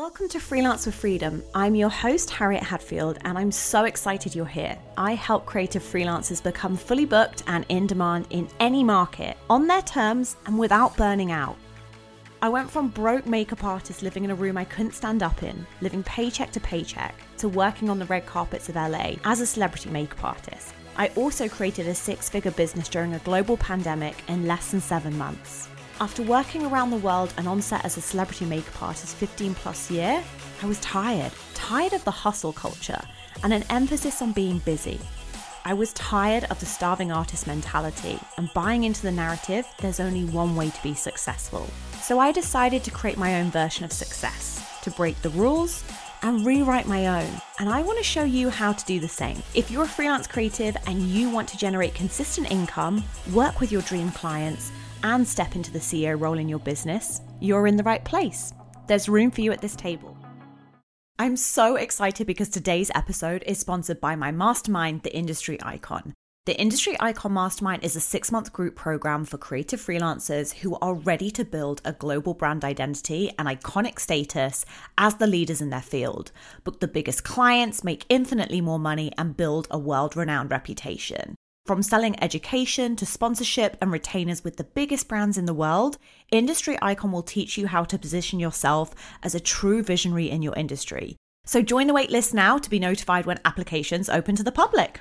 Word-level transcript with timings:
Welcome 0.00 0.30
to 0.30 0.40
Freelance 0.40 0.86
with 0.86 0.94
Freedom. 0.94 1.44
I'm 1.54 1.74
your 1.74 1.90
host, 1.90 2.30
Harriet 2.30 2.62
Hadfield, 2.62 3.18
and 3.26 3.36
I'm 3.36 3.52
so 3.52 3.84
excited 3.84 4.34
you're 4.34 4.46
here. 4.46 4.78
I 4.96 5.12
help 5.14 5.44
creative 5.44 5.82
freelancers 5.82 6.42
become 6.42 6.74
fully 6.74 7.04
booked 7.04 7.42
and 7.46 7.66
in 7.68 7.86
demand 7.86 8.26
in 8.30 8.48
any 8.60 8.82
market, 8.82 9.36
on 9.50 9.66
their 9.66 9.82
terms 9.82 10.38
and 10.46 10.58
without 10.58 10.96
burning 10.96 11.32
out. 11.32 11.58
I 12.40 12.48
went 12.48 12.70
from 12.70 12.88
broke 12.88 13.26
makeup 13.26 13.62
artist 13.62 14.02
living 14.02 14.24
in 14.24 14.30
a 14.30 14.34
room 14.34 14.56
I 14.56 14.64
couldn't 14.64 14.94
stand 14.94 15.22
up 15.22 15.42
in, 15.42 15.66
living 15.82 16.02
paycheck 16.02 16.50
to 16.52 16.60
paycheck, 16.60 17.14
to 17.36 17.50
working 17.50 17.90
on 17.90 17.98
the 17.98 18.06
red 18.06 18.24
carpets 18.24 18.70
of 18.70 18.76
LA 18.76 19.16
as 19.26 19.42
a 19.42 19.46
celebrity 19.46 19.90
makeup 19.90 20.24
artist. 20.24 20.72
I 20.96 21.08
also 21.08 21.46
created 21.46 21.86
a 21.88 21.94
six 21.94 22.30
figure 22.30 22.52
business 22.52 22.88
during 22.88 23.12
a 23.12 23.18
global 23.18 23.58
pandemic 23.58 24.16
in 24.28 24.46
less 24.46 24.70
than 24.70 24.80
seven 24.80 25.18
months. 25.18 25.69
After 26.02 26.22
working 26.22 26.64
around 26.64 26.88
the 26.88 26.96
world 26.96 27.34
and 27.36 27.46
on 27.46 27.60
set 27.60 27.84
as 27.84 27.98
a 27.98 28.00
celebrity 28.00 28.46
makeup 28.46 28.82
artist 28.82 29.16
15 29.16 29.54
plus 29.54 29.90
year, 29.90 30.24
I 30.62 30.66
was 30.66 30.80
tired. 30.80 31.30
Tired 31.52 31.92
of 31.92 32.02
the 32.04 32.10
hustle 32.10 32.54
culture 32.54 33.02
and 33.42 33.52
an 33.52 33.64
emphasis 33.68 34.22
on 34.22 34.32
being 34.32 34.60
busy. 34.60 34.98
I 35.66 35.74
was 35.74 35.92
tired 35.92 36.44
of 36.44 36.58
the 36.58 36.64
starving 36.64 37.12
artist 37.12 37.46
mentality 37.46 38.18
and 38.38 38.50
buying 38.54 38.84
into 38.84 39.02
the 39.02 39.10
narrative 39.10 39.66
there's 39.82 40.00
only 40.00 40.24
one 40.24 40.56
way 40.56 40.70
to 40.70 40.82
be 40.82 40.94
successful. 40.94 41.68
So 42.00 42.18
I 42.18 42.32
decided 42.32 42.82
to 42.84 42.90
create 42.90 43.18
my 43.18 43.38
own 43.38 43.50
version 43.50 43.84
of 43.84 43.92
success, 43.92 44.66
to 44.80 44.90
break 44.92 45.20
the 45.20 45.28
rules 45.28 45.84
and 46.22 46.46
rewrite 46.46 46.86
my 46.86 47.08
own. 47.08 47.30
And 47.58 47.68
I 47.68 47.82
want 47.82 47.98
to 47.98 48.04
show 48.04 48.24
you 48.24 48.48
how 48.48 48.72
to 48.72 48.84
do 48.86 49.00
the 49.00 49.08
same. 49.08 49.42
If 49.54 49.70
you're 49.70 49.84
a 49.84 49.88
freelance 49.88 50.26
creative 50.26 50.78
and 50.86 51.02
you 51.02 51.28
want 51.28 51.48
to 51.50 51.58
generate 51.58 51.94
consistent 51.94 52.50
income, 52.50 53.04
work 53.34 53.60
with 53.60 53.70
your 53.70 53.82
dream 53.82 54.10
clients, 54.12 54.72
and 55.02 55.26
step 55.26 55.56
into 55.56 55.70
the 55.70 55.78
CEO 55.78 56.20
role 56.20 56.38
in 56.38 56.48
your 56.48 56.58
business, 56.58 57.20
you're 57.40 57.66
in 57.66 57.76
the 57.76 57.82
right 57.82 58.04
place. 58.04 58.52
There's 58.86 59.08
room 59.08 59.30
for 59.30 59.40
you 59.40 59.52
at 59.52 59.60
this 59.60 59.76
table. 59.76 60.16
I'm 61.18 61.36
so 61.36 61.76
excited 61.76 62.26
because 62.26 62.48
today's 62.48 62.90
episode 62.94 63.44
is 63.46 63.58
sponsored 63.58 64.00
by 64.00 64.16
my 64.16 64.30
mastermind, 64.30 65.02
The 65.02 65.14
Industry 65.14 65.58
Icon. 65.62 66.14
The 66.46 66.58
Industry 66.58 66.96
Icon 66.98 67.34
Mastermind 67.34 67.84
is 67.84 67.94
a 67.94 68.00
six 68.00 68.32
month 68.32 68.52
group 68.52 68.74
program 68.74 69.26
for 69.26 69.36
creative 69.36 69.80
freelancers 69.80 70.54
who 70.54 70.76
are 70.80 70.94
ready 70.94 71.30
to 71.32 71.44
build 71.44 71.82
a 71.84 71.92
global 71.92 72.32
brand 72.32 72.64
identity 72.64 73.30
and 73.38 73.46
iconic 73.46 74.00
status 74.00 74.64
as 74.96 75.16
the 75.16 75.26
leaders 75.26 75.60
in 75.60 75.68
their 75.68 75.82
field, 75.82 76.32
book 76.64 76.80
the 76.80 76.88
biggest 76.88 77.22
clients, 77.22 77.84
make 77.84 78.06
infinitely 78.08 78.62
more 78.62 78.78
money, 78.78 79.12
and 79.18 79.36
build 79.36 79.68
a 79.70 79.78
world 79.78 80.16
renowned 80.16 80.50
reputation. 80.50 81.36
From 81.70 81.84
selling 81.84 82.20
education 82.20 82.96
to 82.96 83.06
sponsorship 83.06 83.76
and 83.80 83.92
retainers 83.92 84.42
with 84.42 84.56
the 84.56 84.64
biggest 84.64 85.06
brands 85.06 85.38
in 85.38 85.44
the 85.44 85.54
world, 85.54 85.98
Industry 86.32 86.76
Icon 86.82 87.12
will 87.12 87.22
teach 87.22 87.56
you 87.56 87.68
how 87.68 87.84
to 87.84 87.96
position 87.96 88.40
yourself 88.40 88.92
as 89.22 89.36
a 89.36 89.38
true 89.38 89.80
visionary 89.80 90.28
in 90.28 90.42
your 90.42 90.56
industry. 90.56 91.14
So 91.44 91.62
join 91.62 91.86
the 91.86 91.94
waitlist 91.94 92.34
now 92.34 92.58
to 92.58 92.68
be 92.68 92.80
notified 92.80 93.24
when 93.24 93.38
applications 93.44 94.08
open 94.08 94.34
to 94.34 94.42
the 94.42 94.50
public. 94.50 95.00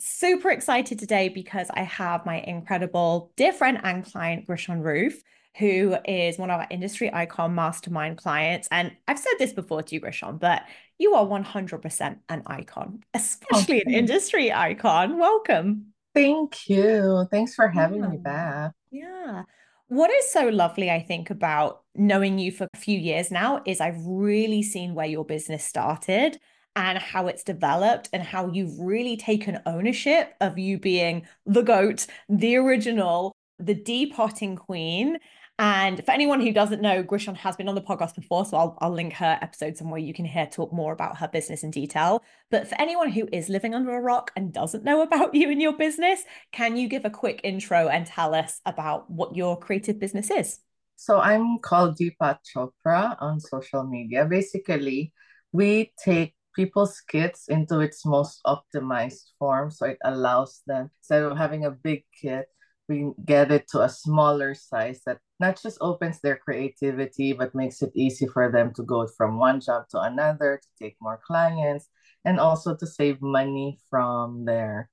Super 0.00 0.48
excited 0.50 0.98
today 0.98 1.28
because 1.28 1.68
I 1.74 1.82
have 1.82 2.24
my 2.24 2.40
incredible 2.40 3.30
dear 3.36 3.52
friend 3.52 3.78
and 3.82 4.02
client, 4.02 4.46
Grishan 4.46 4.82
Roof, 4.82 5.22
who 5.58 5.98
is 6.06 6.38
one 6.38 6.50
of 6.50 6.60
our 6.60 6.66
industry 6.70 7.12
icon 7.12 7.54
mastermind 7.54 8.16
clients. 8.16 8.68
And 8.70 8.92
I've 9.06 9.18
said 9.18 9.34
this 9.38 9.52
before 9.52 9.82
to 9.82 9.94
you, 9.94 10.00
Grishan, 10.00 10.40
but 10.40 10.62
you 10.96 11.12
are 11.12 11.26
100% 11.26 12.18
an 12.30 12.42
icon, 12.46 13.00
oh, 13.02 13.06
especially 13.12 13.82
an 13.82 13.92
industry 13.92 14.50
icon. 14.50 15.18
Welcome. 15.18 15.92
Thank 16.16 16.68
you. 16.68 17.26
Thanks 17.30 17.54
for 17.54 17.68
having 17.68 18.02
Yeah. 18.02 18.08
me 18.08 18.16
back. 18.16 18.72
Yeah. 18.90 19.42
What 19.88 20.10
is 20.10 20.30
so 20.30 20.48
lovely, 20.48 20.90
I 20.90 21.00
think, 21.00 21.28
about 21.30 21.82
knowing 21.94 22.38
you 22.38 22.50
for 22.50 22.66
a 22.72 22.78
few 22.78 22.98
years 22.98 23.30
now 23.30 23.62
is 23.66 23.80
I've 23.80 24.00
really 24.04 24.62
seen 24.62 24.94
where 24.94 25.06
your 25.06 25.24
business 25.24 25.62
started 25.62 26.38
and 26.74 26.98
how 26.98 27.26
it's 27.26 27.44
developed 27.44 28.08
and 28.12 28.22
how 28.22 28.48
you've 28.50 28.78
really 28.80 29.16
taken 29.16 29.60
ownership 29.66 30.34
of 30.40 30.58
you 30.58 30.78
being 30.78 31.26
the 31.44 31.62
goat, 31.62 32.06
the 32.28 32.56
original, 32.56 33.32
the 33.58 33.74
depotting 33.74 34.56
queen. 34.56 35.18
And 35.58 36.04
for 36.04 36.10
anyone 36.10 36.42
who 36.42 36.52
doesn't 36.52 36.82
know, 36.82 37.02
Grishan 37.02 37.36
has 37.36 37.56
been 37.56 37.68
on 37.68 37.74
the 37.74 37.80
podcast 37.80 38.14
before, 38.14 38.44
so 38.44 38.58
I'll, 38.58 38.78
I'll 38.82 38.92
link 38.92 39.14
her 39.14 39.38
episode 39.40 39.78
somewhere 39.78 39.98
you 39.98 40.12
can 40.12 40.26
hear 40.26 40.46
talk 40.46 40.70
more 40.70 40.92
about 40.92 41.16
her 41.16 41.28
business 41.28 41.62
in 41.62 41.70
detail. 41.70 42.22
But 42.50 42.68
for 42.68 42.78
anyone 42.78 43.10
who 43.10 43.26
is 43.32 43.48
living 43.48 43.74
under 43.74 43.96
a 43.96 44.00
rock 44.00 44.32
and 44.36 44.52
doesn't 44.52 44.84
know 44.84 45.00
about 45.00 45.34
you 45.34 45.50
and 45.50 45.62
your 45.62 45.72
business, 45.72 46.22
can 46.52 46.76
you 46.76 46.88
give 46.88 47.06
a 47.06 47.10
quick 47.10 47.40
intro 47.42 47.88
and 47.88 48.06
tell 48.06 48.34
us 48.34 48.60
about 48.66 49.10
what 49.10 49.34
your 49.34 49.58
creative 49.58 49.98
business 49.98 50.30
is? 50.30 50.58
So 50.96 51.20
I'm 51.20 51.58
called 51.58 51.96
Depot 51.96 52.38
Chopra 52.44 53.16
on 53.20 53.40
social 53.40 53.84
media. 53.84 54.26
Basically, 54.26 55.12
we 55.52 55.92
take 56.04 56.34
people's 56.54 57.00
kits 57.00 57.48
into 57.48 57.80
its 57.80 58.04
most 58.04 58.40
optimized 58.46 59.30
form. 59.38 59.70
So 59.70 59.86
it 59.86 59.98
allows 60.04 60.62
them, 60.66 60.90
instead 61.00 61.22
of 61.22 61.36
having 61.36 61.64
a 61.64 61.70
big 61.70 62.04
kit, 62.20 62.46
we 62.88 63.10
get 63.24 63.50
it 63.50 63.68
to 63.68 63.82
a 63.82 63.88
smaller 63.88 64.54
size 64.54 65.00
that 65.06 65.18
not 65.40 65.60
just 65.60 65.78
opens 65.80 66.20
their 66.20 66.36
creativity, 66.36 67.32
but 67.32 67.54
makes 67.54 67.82
it 67.82 67.90
easy 67.94 68.26
for 68.26 68.50
them 68.50 68.72
to 68.74 68.82
go 68.82 69.06
from 69.06 69.38
one 69.38 69.60
job 69.60 69.88
to 69.90 70.00
another, 70.00 70.60
to 70.62 70.68
take 70.78 70.96
more 71.00 71.20
clients, 71.26 71.88
and 72.24 72.38
also 72.38 72.76
to 72.76 72.86
save 72.86 73.20
money 73.20 73.78
from 73.90 74.44
their 74.44 74.88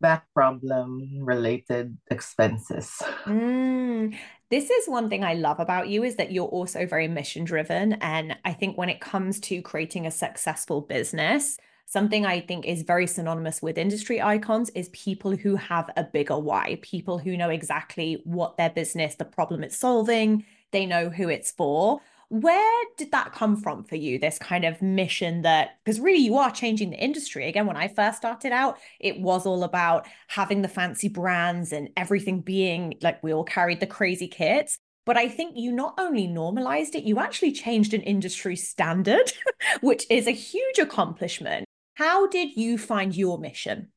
back 0.00 0.26
problem 0.34 1.20
related 1.20 1.96
expenses. 2.10 3.02
Mm, 3.24 4.16
this 4.50 4.68
is 4.68 4.88
one 4.88 5.08
thing 5.08 5.24
I 5.24 5.34
love 5.34 5.60
about 5.60 5.88
you 5.88 6.02
is 6.02 6.16
that 6.16 6.32
you're 6.32 6.46
also 6.46 6.86
very 6.86 7.08
mission 7.08 7.44
driven. 7.44 7.94
And 7.94 8.36
I 8.44 8.52
think 8.52 8.76
when 8.76 8.88
it 8.88 9.00
comes 9.00 9.40
to 9.40 9.62
creating 9.62 10.06
a 10.06 10.10
successful 10.10 10.80
business, 10.80 11.56
something 11.86 12.24
I 12.24 12.40
think 12.40 12.66
is 12.66 12.82
very 12.82 13.06
synonymous 13.06 13.60
with 13.60 13.78
industry 13.78 14.20
icons 14.20 14.70
is 14.70 14.88
people 14.90 15.36
who 15.36 15.56
have 15.56 15.90
a 15.96 16.04
bigger 16.04 16.38
why, 16.38 16.78
people 16.82 17.18
who 17.18 17.36
know 17.36 17.50
exactly 17.50 18.22
what 18.24 18.56
their 18.56 18.70
business, 18.70 19.14
the 19.14 19.24
problem 19.24 19.62
it's 19.62 19.76
solving, 19.76 20.44
they 20.70 20.86
know 20.86 21.10
who 21.10 21.28
it's 21.28 21.50
for. 21.50 22.00
Where 22.28 22.84
did 22.96 23.12
that 23.12 23.32
come 23.34 23.56
from 23.56 23.84
for 23.84 23.96
you? 23.96 24.18
This 24.18 24.38
kind 24.38 24.64
of 24.64 24.80
mission 24.80 25.42
that, 25.42 25.78
because 25.84 26.00
really 26.00 26.24
you 26.24 26.38
are 26.38 26.50
changing 26.50 26.90
the 26.90 26.96
industry. 26.96 27.46
Again, 27.46 27.66
when 27.66 27.76
I 27.76 27.88
first 27.88 28.16
started 28.16 28.52
out, 28.52 28.78
it 28.98 29.20
was 29.20 29.44
all 29.44 29.64
about 29.64 30.06
having 30.28 30.62
the 30.62 30.68
fancy 30.68 31.08
brands 31.08 31.72
and 31.72 31.90
everything 31.94 32.40
being 32.40 32.94
like 33.02 33.22
we 33.22 33.34
all 33.34 33.44
carried 33.44 33.80
the 33.80 33.86
crazy 33.86 34.28
kits. 34.28 34.78
But 35.04 35.16
I 35.16 35.28
think 35.28 35.56
you 35.56 35.72
not 35.72 35.94
only 35.98 36.26
normalized 36.26 36.94
it, 36.94 37.04
you 37.04 37.18
actually 37.18 37.52
changed 37.52 37.92
an 37.92 38.02
industry 38.02 38.56
standard, 38.56 39.32
which 39.82 40.06
is 40.08 40.26
a 40.26 40.32
huge 40.32 40.78
accomplishment. 40.78 41.66
How 41.94 42.26
did 42.26 42.54
you 42.56 42.76
find 42.76 43.16
your 43.16 43.38
mission? 43.38 43.92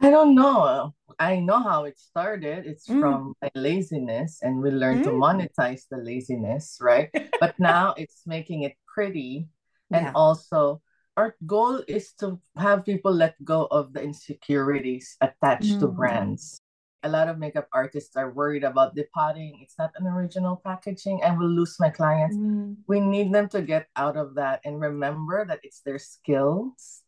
I 0.00 0.10
don't 0.10 0.34
know. 0.34 0.94
I 1.18 1.40
know 1.40 1.60
how 1.62 1.84
it 1.84 1.98
started. 1.98 2.66
It's 2.66 2.88
Mm, 2.88 3.00
from 3.00 3.34
laziness, 3.54 4.40
and 4.42 4.60
we 4.60 4.70
learn 4.70 5.02
to 5.02 5.10
mm. 5.10 5.20
monetize 5.20 5.86
the 5.88 5.98
laziness, 5.98 6.78
right? 6.80 7.10
But 7.40 7.58
now 7.58 7.94
it's 7.96 8.26
making 8.26 8.62
it 8.62 8.74
pretty. 8.86 9.48
And 9.92 10.06
Yeah. 10.06 10.12
also, 10.14 10.82
our 11.16 11.36
goal 11.46 11.82
is 11.86 12.12
to 12.18 12.40
have 12.56 12.84
people 12.84 13.12
let 13.12 13.36
go 13.44 13.66
of 13.70 13.92
the 13.92 14.02
insecurities 14.02 15.16
attached 15.20 15.78
to 15.80 15.86
Mm, 15.86 15.96
brands. 15.96 16.60
A 17.04 17.08
lot 17.08 17.28
of 17.28 17.38
makeup 17.38 17.68
artists 17.72 18.16
are 18.16 18.32
worried 18.32 18.64
about 18.64 18.96
depotting. 18.96 19.60
It's 19.62 19.78
not 19.78 19.92
an 19.96 20.06
original 20.08 20.56
packaging. 20.64 21.22
I 21.24 21.36
will 21.36 21.48
lose 21.50 21.76
my 21.80 21.90
clients. 21.90 22.38
mm, 22.38 22.76
We 22.88 23.00
need 23.00 23.32
them 23.32 23.48
to 23.50 23.62
get 23.62 23.88
out 23.96 24.16
of 24.16 24.34
that 24.36 24.60
and 24.64 24.80
remember 24.80 25.44
that 25.46 25.60
it's 25.62 25.80
their 25.82 25.98
skills 26.00 27.02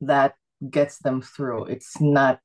that 0.00 0.34
gets 0.70 0.98
them 0.98 1.22
through. 1.22 1.66
It's 1.66 2.00
not 2.00 2.40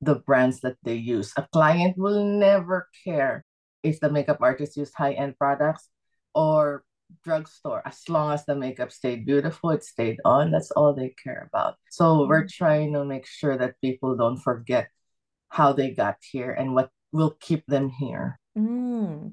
the 0.00 0.16
brands 0.16 0.60
that 0.60 0.76
they 0.82 0.94
use. 0.94 1.32
A 1.36 1.46
client 1.52 1.96
will 1.98 2.24
never 2.24 2.88
care 3.04 3.44
if 3.82 4.00
the 4.00 4.10
makeup 4.10 4.38
artist 4.40 4.76
used 4.76 4.94
high-end 4.94 5.38
products 5.38 5.88
or 6.34 6.84
drugstore. 7.24 7.82
As 7.86 8.08
long 8.08 8.32
as 8.32 8.44
the 8.46 8.54
makeup 8.56 8.92
stayed 8.92 9.26
beautiful, 9.26 9.70
it 9.70 9.84
stayed 9.84 10.18
on. 10.24 10.50
That's 10.52 10.70
all 10.72 10.94
they 10.94 11.14
care 11.22 11.48
about. 11.52 11.76
So 11.90 12.26
we're 12.28 12.44
mm, 12.44 12.48
trying 12.48 12.92
to 12.94 13.04
make 13.04 13.26
sure 13.26 13.56
that 13.58 13.80
people 13.80 14.16
don't 14.16 14.38
forget 14.38 14.88
how 15.48 15.72
they 15.72 15.90
got 15.90 16.16
here 16.20 16.52
and 16.52 16.74
what 16.74 16.90
will 17.12 17.36
keep 17.40 17.66
them 17.66 17.88
here. 17.88 18.38
mm. 18.56 19.32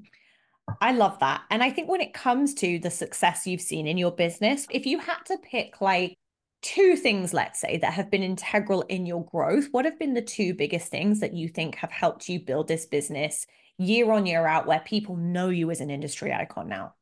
I 0.80 0.92
love 0.92 1.20
that. 1.20 1.42
And 1.50 1.62
I 1.62 1.70
think 1.70 1.88
when 1.88 2.00
it 2.00 2.12
comes 2.12 2.52
to 2.54 2.78
the 2.80 2.90
success 2.90 3.46
you've 3.46 3.60
seen 3.60 3.86
in 3.86 3.98
your 3.98 4.10
business, 4.10 4.66
if 4.70 4.84
you 4.84 4.98
had 4.98 5.22
to 5.26 5.38
pick 5.38 5.80
like 5.80 6.18
two 6.62 6.96
things, 6.96 7.32
let's 7.32 7.60
say, 7.60 7.78
that 7.78 7.92
have 7.92 8.10
been 8.10 8.24
integral 8.24 8.82
in 8.82 9.06
your 9.06 9.24
growth, 9.24 9.68
what 9.70 9.84
have 9.84 9.98
been 9.98 10.14
the 10.14 10.22
two 10.22 10.54
biggest 10.54 10.90
things 10.90 11.20
that 11.20 11.34
you 11.34 11.48
think 11.48 11.76
have 11.76 11.92
helped 11.92 12.28
you 12.28 12.40
build 12.40 12.66
this 12.66 12.86
business 12.86 13.46
year 13.78 14.10
on 14.10 14.26
year 14.26 14.46
out 14.46 14.66
where 14.66 14.80
people 14.80 15.16
know 15.16 15.50
you 15.50 15.70
as 15.70 15.80
an 15.80 15.90
industry 15.90 16.32
icon 16.32 16.68
now? 16.68 16.94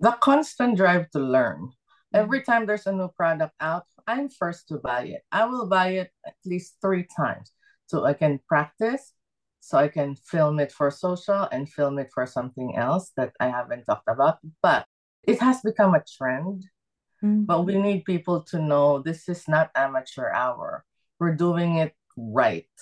The 0.00 0.12
constant 0.12 0.76
drive 0.76 1.08
to 1.10 1.20
learn. 1.20 1.70
Mm, 2.14 2.18
Every 2.18 2.42
time 2.42 2.66
there's 2.66 2.86
a 2.86 2.92
new 2.92 3.08
product 3.08 3.54
out, 3.60 3.84
I'm 4.06 4.30
first 4.30 4.66
to 4.68 4.78
buy 4.78 5.04
it. 5.04 5.22
I 5.30 5.44
will 5.44 5.66
buy 5.66 5.90
it 5.90 6.10
at 6.26 6.34
least 6.44 6.78
three 6.82 7.06
times 7.16 7.52
so 7.92 8.08
I 8.08 8.16
can 8.16 8.40
practice, 8.48 9.12
so 9.60 9.76
I 9.76 9.88
can 9.92 10.16
film 10.16 10.56
it 10.64 10.72
for 10.72 10.88
social 10.90 11.44
and 11.52 11.68
film 11.68 12.00
it 12.00 12.08
for 12.08 12.24
something 12.24 12.72
else 12.74 13.12
that 13.20 13.36
I 13.36 13.52
haven't 13.52 13.84
talked 13.84 14.08
about. 14.08 14.40
But 14.64 14.88
it 15.28 15.36
has 15.44 15.60
become 15.60 15.92
a 15.92 16.00
trend, 16.00 16.64
Mm. 17.22 17.46
but 17.46 17.62
we 17.68 17.76
need 17.76 18.08
people 18.08 18.42
to 18.50 18.58
know 18.58 18.98
this 18.98 19.28
is 19.28 19.46
not 19.46 19.70
amateur 19.76 20.32
hour. 20.32 20.82
We're 21.20 21.36
doing 21.36 21.76
it 21.84 21.92
right. 22.16 22.74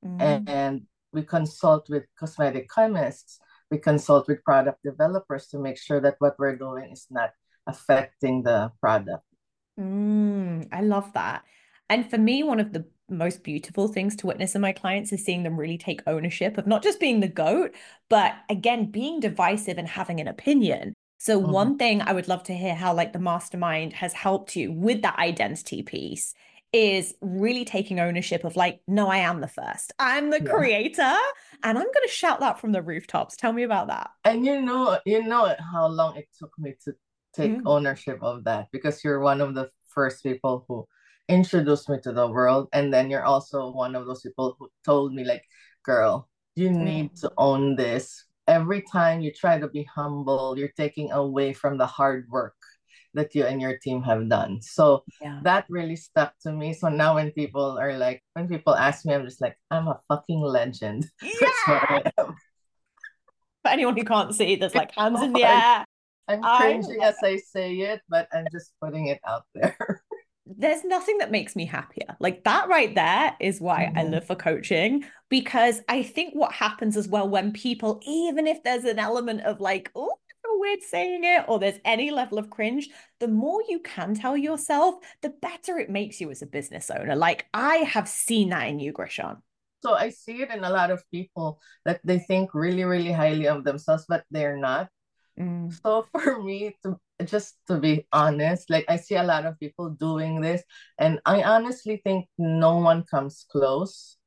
Mm. 0.00 0.48
And 0.48 0.74
we 1.12 1.26
consult 1.26 1.90
with 1.90 2.06
cosmetic 2.16 2.70
chemists, 2.70 3.42
we 3.68 3.76
consult 3.76 4.28
with 4.28 4.46
product 4.46 4.80
developers 4.80 5.48
to 5.48 5.58
make 5.58 5.76
sure 5.76 6.00
that 6.00 6.16
what 6.22 6.38
we're 6.38 6.56
doing 6.56 6.92
is 6.96 7.04
not 7.10 7.36
affecting 7.66 8.46
the 8.48 8.70
product. 8.80 9.26
Mm, 9.76 10.68
I 10.72 10.80
love 10.80 11.12
that. 11.12 11.44
And 11.90 12.08
for 12.08 12.16
me, 12.16 12.40
one 12.42 12.60
of 12.60 12.72
the 12.72 12.88
most 13.12 13.42
beautiful 13.44 13.88
things 13.88 14.16
to 14.16 14.26
witness 14.26 14.54
in 14.54 14.60
my 14.60 14.72
clients 14.72 15.12
is 15.12 15.24
seeing 15.24 15.42
them 15.42 15.58
really 15.58 15.78
take 15.78 16.02
ownership 16.06 16.58
of 16.58 16.66
not 16.66 16.82
just 16.82 17.00
being 17.00 17.20
the 17.20 17.28
goat, 17.28 17.74
but 18.08 18.34
again, 18.48 18.90
being 18.90 19.20
divisive 19.20 19.78
and 19.78 19.88
having 19.88 20.20
an 20.20 20.28
opinion. 20.28 20.94
So, 21.18 21.38
Mhm. 21.40 21.52
one 21.52 21.78
thing 21.78 22.02
I 22.02 22.12
would 22.12 22.28
love 22.28 22.42
to 22.44 22.54
hear 22.54 22.74
how, 22.74 22.94
like, 22.94 23.12
the 23.12 23.18
mastermind 23.20 23.92
has 23.94 24.12
helped 24.12 24.56
you 24.56 24.72
with 24.72 25.02
that 25.02 25.18
identity 25.18 25.82
piece 25.82 26.34
is 26.72 27.14
really 27.20 27.64
taking 27.64 28.00
ownership 28.00 28.44
of, 28.44 28.56
like, 28.56 28.80
no, 28.88 29.08
I 29.08 29.18
am 29.18 29.40
the 29.40 29.48
first, 29.48 29.92
I'm 29.98 30.30
the 30.30 30.40
Yeah. 30.40 30.42
creator, 30.42 31.02
and 31.62 31.78
I'm 31.78 31.84
going 31.84 31.94
to 32.02 32.08
shout 32.08 32.40
that 32.40 32.58
from 32.60 32.72
the 32.72 32.82
rooftops. 32.82 33.36
Tell 33.36 33.52
me 33.52 33.62
about 33.62 33.88
that. 33.88 34.10
And 34.24 34.44
you 34.46 34.62
know, 34.62 34.98
you 35.04 35.22
know 35.22 35.54
how 35.72 35.88
long 35.88 36.16
it 36.16 36.28
took 36.38 36.56
me 36.58 36.74
to 36.84 36.94
take 37.32 37.60
Mm. 37.60 37.64
ownership 37.64 38.18
of 38.22 38.44
that 38.44 38.68
because 38.72 39.02
you're 39.02 39.20
one 39.20 39.40
of 39.40 39.54
the 39.54 39.70
first 39.88 40.22
people 40.22 40.64
who 40.68 40.86
introduced 41.28 41.88
me 41.88 41.98
to 42.02 42.12
the 42.12 42.28
world. 42.28 42.68
And 42.72 42.92
then 42.92 43.10
you're 43.10 43.24
also 43.24 43.70
one 43.70 43.94
of 43.94 44.06
those 44.06 44.22
people 44.22 44.56
who 44.58 44.68
told 44.84 45.14
me, 45.14 45.24
like, 45.24 45.44
girl, 45.82 46.28
you 46.54 46.70
need 46.70 47.12
mm. 47.12 47.20
to 47.20 47.32
own 47.38 47.76
this. 47.76 48.24
Every 48.48 48.82
time 48.82 49.20
you 49.20 49.32
try 49.32 49.58
to 49.58 49.68
be 49.68 49.84
humble, 49.84 50.58
you're 50.58 50.74
taking 50.76 51.12
away 51.12 51.52
from 51.52 51.78
the 51.78 51.86
hard 51.86 52.26
work 52.28 52.56
that 53.14 53.34
you 53.34 53.44
and 53.44 53.60
your 53.60 53.78
team 53.78 54.02
have 54.02 54.28
done. 54.28 54.60
So 54.62 55.04
Yeah. 55.20 55.40
that 55.44 55.66
really 55.68 55.96
stuck 55.96 56.34
to 56.42 56.52
me. 56.52 56.72
So 56.72 56.88
now 56.88 57.14
when 57.14 57.30
people 57.32 57.78
are 57.78 57.96
like, 57.98 58.22
when 58.32 58.48
people 58.48 58.74
ask 58.74 59.04
me, 59.04 59.14
I'm 59.14 59.24
just 59.24 59.40
like, 59.40 59.56
I'm 59.70 59.88
a 59.88 60.00
fucking 60.08 60.40
legend. 60.40 61.06
That's 61.20 61.62
I 61.66 62.02
am. 62.18 62.36
For 63.62 63.68
anyone 63.70 63.96
who 63.96 64.04
can't 64.04 64.34
see, 64.34 64.56
there's 64.56 64.74
like 64.74 64.92
hands 64.92 65.22
in 65.22 65.32
the 65.32 65.44
air. 65.44 65.84
I'm 66.28 66.44
I 66.44 66.58
cringing 66.58 67.00
love 67.00 67.14
as 67.14 67.16
I 67.22 67.36
say 67.36 67.74
it, 67.74 68.00
but 68.08 68.28
I'm 68.32 68.46
just 68.52 68.72
putting 68.80 69.08
it 69.08 69.20
out 69.26 69.44
there. 69.54 70.02
There's 70.44 70.84
nothing 70.84 71.18
that 71.18 71.30
makes 71.30 71.54
me 71.54 71.66
happier. 71.66 72.16
Like 72.18 72.44
that 72.44 72.68
right 72.68 72.94
there 72.94 73.36
is 73.40 73.60
why 73.60 73.92
I 73.94 74.02
Mhm. 74.02 74.10
live 74.10 74.26
for 74.26 74.34
coaching 74.34 75.04
because 75.28 75.80
I 75.88 76.02
think 76.02 76.34
what 76.34 76.52
happens 76.52 76.96
as 76.96 77.08
well 77.08 77.28
when 77.28 77.52
people, 77.52 78.00
even 78.04 78.46
if 78.46 78.62
there's 78.62 78.84
an 78.84 78.98
element 78.98 79.42
of 79.42 79.60
like, 79.60 79.90
oh, 79.94 80.18
weird 80.62 80.82
saying 80.82 81.24
it, 81.24 81.44
or 81.48 81.58
there's 81.58 81.80
any 81.84 82.10
level 82.10 82.38
of 82.38 82.48
cringe, 82.50 82.88
the 83.18 83.26
more 83.26 83.62
you 83.68 83.80
can 83.80 84.14
tell 84.14 84.36
yourself, 84.36 84.94
the 85.20 85.30
better 85.30 85.78
it 85.78 85.90
makes 85.90 86.20
you 86.20 86.30
as 86.30 86.42
a 86.42 86.46
business 86.46 86.90
owner. 86.90 87.16
Like 87.16 87.46
I 87.52 87.76
have 87.78 88.08
seen 88.08 88.50
that 88.50 88.68
in 88.68 88.78
you, 88.78 88.92
Grishan. 88.92 89.38
So 89.82 89.94
I 89.94 90.10
see 90.10 90.42
it 90.42 90.50
in 90.50 90.62
a 90.62 90.70
lot 90.70 90.90
of 90.92 91.02
people 91.10 91.60
that 91.84 92.00
they 92.04 92.20
think 92.20 92.54
really, 92.54 92.84
really 92.84 93.10
highly 93.10 93.48
of 93.48 93.64
themselves, 93.64 94.04
but 94.08 94.24
they're 94.30 94.56
not. 94.56 94.88
Mm, 95.38 95.72
So 95.82 96.06
for 96.12 96.42
me 96.42 96.76
to 96.84 96.98
just 97.24 97.56
to 97.68 97.78
be 97.78 98.06
honest, 98.12 98.68
like 98.70 98.84
I 98.88 98.96
see 98.96 99.14
a 99.16 99.22
lot 99.22 99.46
of 99.46 99.58
people 99.60 99.90
doing 99.90 100.40
this, 100.40 100.62
and 100.98 101.20
I 101.24 101.42
honestly 101.42 102.00
think 102.04 102.26
no 102.38 102.78
one 102.78 103.04
comes 103.04 103.46
close 103.50 104.18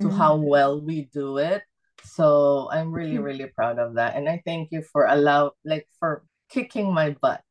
to 0.00 0.08
mm. 0.08 0.16
how 0.16 0.36
well 0.36 0.80
we 0.80 1.06
do 1.12 1.38
it. 1.38 1.62
So 2.04 2.68
I'm 2.72 2.92
really, 2.92 3.18
Mhm. 3.18 3.24
really 3.24 3.46
proud 3.54 3.78
of 3.78 3.94
that. 3.94 4.16
And 4.16 4.28
I 4.28 4.42
thank 4.44 4.72
you 4.72 4.82
for 4.82 5.06
allow 5.06 5.52
like 5.64 5.86
for 5.98 6.24
kicking 6.48 6.92
my 6.92 7.10
butt 7.20 7.42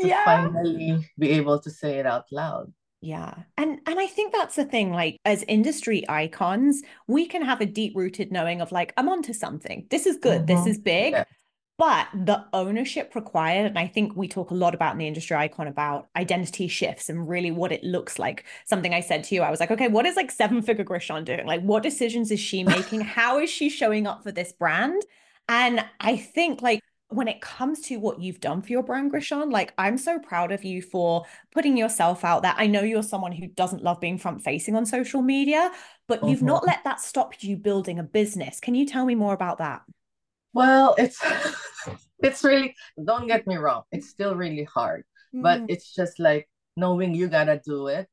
to 0.00 0.08
Yeah. 0.08 0.24
finally 0.24 1.04
be 1.18 1.30
able 1.36 1.60
to 1.60 1.70
say 1.70 1.98
it 2.00 2.06
out 2.06 2.26
loud. 2.32 2.72
Yeah. 3.00 3.44
And 3.56 3.80
and 3.86 3.98
I 3.98 4.06
think 4.06 4.32
that's 4.32 4.56
the 4.56 4.64
thing 4.64 4.92
like 4.92 5.16
as 5.24 5.42
industry 5.48 6.04
icons, 6.08 6.82
we 7.08 7.26
can 7.26 7.42
have 7.42 7.60
a 7.60 7.66
deep-rooted 7.66 8.30
knowing 8.32 8.60
of 8.60 8.72
like 8.72 8.92
I'm 8.96 9.08
onto 9.08 9.32
something. 9.32 9.86
This 9.90 10.06
is 10.06 10.16
good. 10.18 10.46
This 10.46 10.60
Mhm. 10.60 10.68
is 10.68 10.78
big. 10.78 11.12
Yeah. 11.12 11.24
But 11.80 12.08
the 12.12 12.44
ownership 12.52 13.14
required, 13.14 13.64
and 13.64 13.78
I 13.78 13.86
think 13.86 14.14
we 14.14 14.28
talk 14.28 14.50
a 14.50 14.54
lot 14.54 14.74
about 14.74 14.92
in 14.92 14.98
the 14.98 15.06
industry 15.06 15.34
icon 15.34 15.66
about 15.66 16.10
identity 16.14 16.68
shifts 16.68 17.08
and 17.08 17.26
really 17.26 17.50
what 17.50 17.72
it 17.72 17.82
looks 17.82 18.18
like. 18.18 18.44
Something 18.66 18.92
I 18.92 19.00
said 19.00 19.24
to 19.24 19.34
you, 19.34 19.40
I 19.40 19.50
was 19.50 19.60
like, 19.60 19.70
okay, 19.70 19.88
what 19.88 20.04
is 20.04 20.14
like 20.14 20.30
seven 20.30 20.60
figure 20.60 20.84
Grishan 20.84 21.24
doing? 21.24 21.46
Like, 21.46 21.62
what 21.62 21.82
decisions 21.82 22.30
is 22.30 22.38
she 22.38 22.64
making? 22.76 23.00
How 23.00 23.38
is 23.40 23.48
she 23.48 23.70
showing 23.70 24.06
up 24.06 24.22
for 24.22 24.30
this 24.30 24.52
brand? 24.52 25.02
And 25.48 25.82
I 26.00 26.18
think 26.18 26.60
like 26.60 26.80
when 27.08 27.28
it 27.28 27.40
comes 27.40 27.80
to 27.82 27.96
what 27.96 28.20
you've 28.20 28.40
done 28.40 28.60
for 28.60 28.68
your 28.72 28.82
brand, 28.82 29.10
Grishan, 29.10 29.50
like 29.50 29.72
I'm 29.78 29.96
so 29.96 30.18
proud 30.18 30.52
of 30.52 30.62
you 30.64 30.82
for 30.82 31.24
putting 31.50 31.78
yourself 31.78 32.26
out 32.26 32.42
there. 32.42 32.54
I 32.58 32.66
know 32.66 32.82
you're 32.82 33.02
someone 33.02 33.32
who 33.32 33.46
doesn't 33.46 33.82
love 33.82 34.00
being 34.00 34.18
front 34.18 34.44
facing 34.44 34.76
on 34.76 34.84
social 34.84 35.22
media, 35.22 35.72
but 36.08 36.24
you've 36.24 36.40
Mhm. 36.40 36.46
not 36.46 36.66
let 36.66 36.84
that 36.84 37.00
stop 37.00 37.42
you 37.42 37.56
building 37.56 37.98
a 37.98 38.04
business. 38.04 38.60
Can 38.60 38.74
you 38.74 38.84
tell 38.84 39.06
me 39.06 39.14
more 39.14 39.32
about 39.32 39.58
that? 39.58 39.82
Well, 40.52 40.94
it's 40.98 41.20
it's 42.22 42.44
really 42.44 42.74
don't 43.02 43.26
get 43.26 43.46
me 43.46 43.56
wrong, 43.56 43.82
it's 43.92 44.08
still 44.08 44.34
really 44.34 44.64
hard, 44.64 45.04
but 45.40 45.62
Mm, 45.62 45.68
it's 45.68 45.94
just 45.94 46.18
like 46.18 46.48
knowing 46.76 47.14
you 47.14 47.28
gotta 47.28 47.60
do 47.64 47.88
it. 47.88 48.08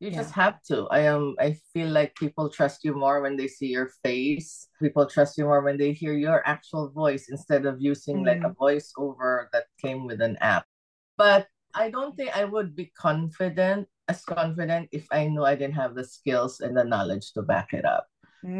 You 0.00 0.10
yeah. 0.10 0.16
just 0.16 0.32
have 0.32 0.62
to. 0.68 0.86
I 0.90 1.00
am 1.08 1.36
I 1.40 1.56
feel 1.72 1.88
like 1.88 2.14
people 2.16 2.50
trust 2.50 2.84
you 2.84 2.94
more 2.94 3.22
when 3.22 3.36
they 3.36 3.48
see 3.48 3.68
your 3.68 3.90
face. 4.04 4.68
People 4.82 5.06
trust 5.06 5.38
you 5.38 5.44
more 5.46 5.62
when 5.62 5.78
they 5.78 5.92
hear 5.92 6.14
your 6.14 6.42
actual 6.46 6.90
voice 6.90 7.28
instead 7.30 7.66
of 7.66 7.80
using 7.80 8.24
like 8.24 8.42
a 8.44 8.50
Mm, 8.50 8.56
voiceover 8.60 9.46
that 9.52 9.66
came 9.80 10.06
with 10.06 10.20
an 10.22 10.36
app. 10.40 10.66
But 11.16 11.48
I 11.74 11.90
don't 11.90 12.16
think 12.16 12.36
I 12.36 12.44
would 12.44 12.76
be 12.76 12.92
confident, 12.98 13.88
as 14.08 14.24
confident 14.24 14.88
if 14.92 15.06
I 15.12 15.28
knew 15.28 15.44
I 15.44 15.54
didn't 15.56 15.76
have 15.80 15.94
the 15.94 16.04
skills 16.04 16.60
and 16.60 16.76
the 16.76 16.84
knowledge 16.84 17.32
to 17.34 17.42
back 17.42 17.72
it 17.72 17.84
up. 17.84 18.08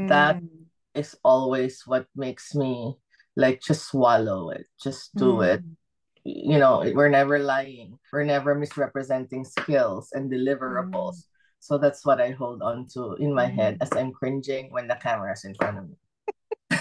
That 0.00 0.42
mm, 0.42 0.66
is 0.94 1.16
always 1.24 1.82
what 1.86 2.06
makes 2.16 2.54
me 2.54 2.96
like 3.36 3.60
just 3.62 3.86
swallow 3.88 4.50
it, 4.50 4.66
just 4.82 5.14
do 5.16 5.40
it. 5.42 5.62
mm, 5.62 5.76
You 6.24 6.58
know, 6.58 6.84
we're 6.94 7.08
never 7.10 7.38
lying, 7.38 7.98
we're 8.12 8.24
never 8.24 8.54
misrepresenting 8.54 9.44
skills 9.44 10.10
and 10.12 10.30
mm, 10.68 11.10
deliverables. 11.10 11.26
So 11.60 11.78
that's 11.78 12.04
what 12.04 12.20
I 12.20 12.30
hold 12.32 12.62
on 12.62 12.86
to 12.94 13.14
in 13.20 13.34
my 13.34 13.46
head 13.46 13.78
mm. 13.80 13.82
as 13.82 13.94
I'm 13.96 14.12
cringing 14.12 14.70
when 14.72 14.88
the 14.88 14.96
camera's 14.96 15.44
in 15.44 15.54
front 15.54 15.78
of 15.78 15.88
me. 15.90 15.96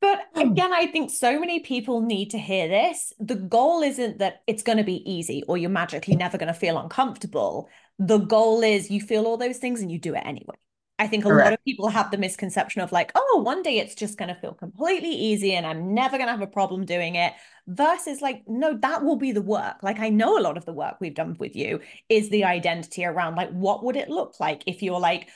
But 0.00 0.26
again, 0.36 0.72
I 0.72 0.86
think 0.86 1.10
so 1.10 1.40
many 1.40 1.60
people 1.60 2.00
need 2.02 2.30
to 2.30 2.38
hear 2.38 2.68
this. 2.68 3.12
The 3.18 3.36
goal 3.36 3.82
isn't 3.82 4.18
that 4.18 4.42
it's 4.46 4.62
going 4.62 4.78
to 4.78 4.84
be 4.84 5.08
easy 5.10 5.42
or 5.48 5.56
you're 5.56 5.70
magically 5.70 6.14
never 6.16 6.36
going 6.36 6.52
to 6.52 6.58
feel 6.58 6.78
uncomfortable. 6.78 7.68
The 7.98 8.18
goal 8.18 8.62
is 8.62 8.90
you 8.90 9.00
feel 9.00 9.26
all 9.26 9.38
those 9.38 9.58
things 9.58 9.80
and 9.80 9.90
you 9.90 9.98
do 9.98 10.14
it 10.14 10.22
anyway. 10.26 10.56
I 10.98 11.08
think 11.08 11.24
a 11.24 11.28
lot 11.28 11.52
of 11.52 11.64
people 11.64 11.88
have 11.88 12.12
the 12.12 12.18
misconception 12.18 12.80
of 12.80 12.92
like, 12.92 13.10
oh, 13.16 13.40
one 13.44 13.62
day 13.62 13.78
it's 13.78 13.96
just 13.96 14.16
going 14.16 14.28
to 14.28 14.40
feel 14.40 14.54
completely 14.54 15.10
easy 15.10 15.52
and 15.52 15.66
I'm 15.66 15.92
never 15.92 16.16
going 16.16 16.28
to 16.28 16.32
have 16.32 16.40
a 16.40 16.46
problem 16.46 16.84
doing 16.84 17.16
it. 17.16 17.32
Versus 17.66 18.22
like, 18.22 18.42
no, 18.46 18.76
that 18.78 19.02
will 19.02 19.16
be 19.16 19.32
the 19.32 19.42
work. 19.42 19.82
Like, 19.82 19.98
I 19.98 20.10
know 20.10 20.38
a 20.38 20.40
lot 20.40 20.56
of 20.56 20.64
the 20.66 20.72
work 20.72 20.96
we've 21.00 21.14
done 21.14 21.36
with 21.38 21.56
you 21.56 21.80
is 22.08 22.30
the 22.30 22.44
identity 22.44 23.04
around 23.04 23.34
like, 23.34 23.50
what 23.50 23.82
would 23.84 23.96
it 23.96 24.08
look 24.08 24.38
like 24.38 24.62
if 24.66 24.82
you're 24.82 25.00
like, 25.00 25.28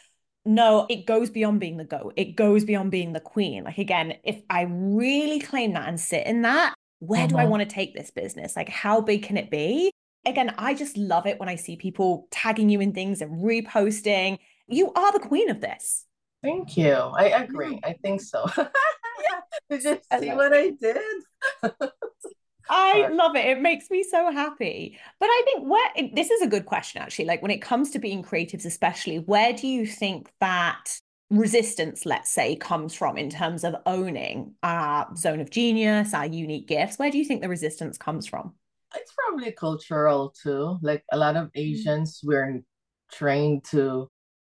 no, 0.44 0.86
it 0.88 1.06
goes 1.06 1.28
beyond 1.28 1.58
being 1.58 1.76
the 1.76 1.84
goat. 1.84 2.14
It 2.16 2.36
goes 2.36 2.64
beyond 2.64 2.90
being 2.92 3.12
the 3.12 3.20
queen. 3.20 3.64
Like, 3.64 3.78
again, 3.78 4.14
if 4.24 4.40
I 4.48 4.62
really 4.62 5.40
claim 5.40 5.72
that 5.72 5.88
and 5.88 5.98
sit 5.98 6.26
in 6.26 6.42
that, 6.42 6.74
where 7.00 7.26
do 7.26 7.36
I 7.36 7.46
Mhm. 7.46 7.48
want 7.48 7.68
to 7.68 7.74
take 7.74 7.94
this 7.94 8.10
business? 8.12 8.54
Like, 8.56 8.68
how 8.68 9.00
big 9.00 9.24
can 9.24 9.36
it 9.36 9.50
be? 9.50 9.90
Again, 10.24 10.54
I 10.56 10.74
just 10.74 10.96
love 10.96 11.26
it 11.26 11.40
when 11.40 11.48
I 11.48 11.56
see 11.56 11.76
people 11.76 12.28
tagging 12.30 12.70
you 12.70 12.80
in 12.80 12.92
things 12.92 13.20
and 13.20 13.42
reposting. 13.42 14.38
You 14.68 14.92
are 14.92 15.12
the 15.12 15.20
queen 15.20 15.50
of 15.50 15.60
this. 15.60 16.04
Thank 16.42 16.76
you. 16.76 16.92
I 16.92 17.42
agree. 17.42 17.80
I 17.82 17.94
think 17.94 18.20
so. 18.20 18.46
Did 19.70 19.84
you 19.84 20.00
see 20.20 20.28
love 20.28 20.36
what 20.36 20.52
I 20.54 20.70
did? 20.70 20.96
I 22.70 23.08
love 23.08 23.34
it. 23.34 23.46
It 23.46 23.60
makes 23.60 23.90
me 23.90 24.02
so 24.02 24.30
happy. 24.30 24.98
But 25.20 25.26
I 25.26 25.42
think 25.44 25.68
where 25.68 26.10
this 26.14 26.30
is 26.30 26.42
a 26.42 26.46
good 26.46 26.66
question, 26.66 27.02
actually. 27.02 27.24
Like 27.24 27.42
when 27.42 27.50
it 27.50 27.62
comes 27.62 27.90
to 27.90 27.98
being 27.98 28.22
creatives, 28.22 28.66
especially, 28.66 29.18
where 29.18 29.52
do 29.52 29.66
you 29.66 29.86
think 29.86 30.30
that 30.40 30.98
resistance, 31.30 32.06
let's 32.06 32.30
say, 32.30 32.56
comes 32.56 32.94
from 32.94 33.16
in 33.16 33.30
terms 33.30 33.64
of 33.64 33.74
owning 33.86 34.54
our 34.62 35.08
zone 35.16 35.40
of 35.40 35.50
genius, 35.50 36.14
our 36.14 36.26
unique 36.26 36.68
gifts? 36.68 36.98
Where 36.98 37.10
do 37.10 37.18
you 37.18 37.24
think 37.24 37.42
the 37.42 37.48
resistance 37.48 37.98
comes 37.98 38.26
from? 38.26 38.54
It's 38.94 39.12
probably 39.12 39.52
cultural 39.52 40.34
too. 40.42 40.78
Like 40.82 41.04
a 41.12 41.16
lot 41.16 41.36
of 41.36 41.46
mm. 41.46 41.50
Asians, 41.56 42.20
we're 42.22 42.62
trained 43.12 43.64
to 43.70 44.10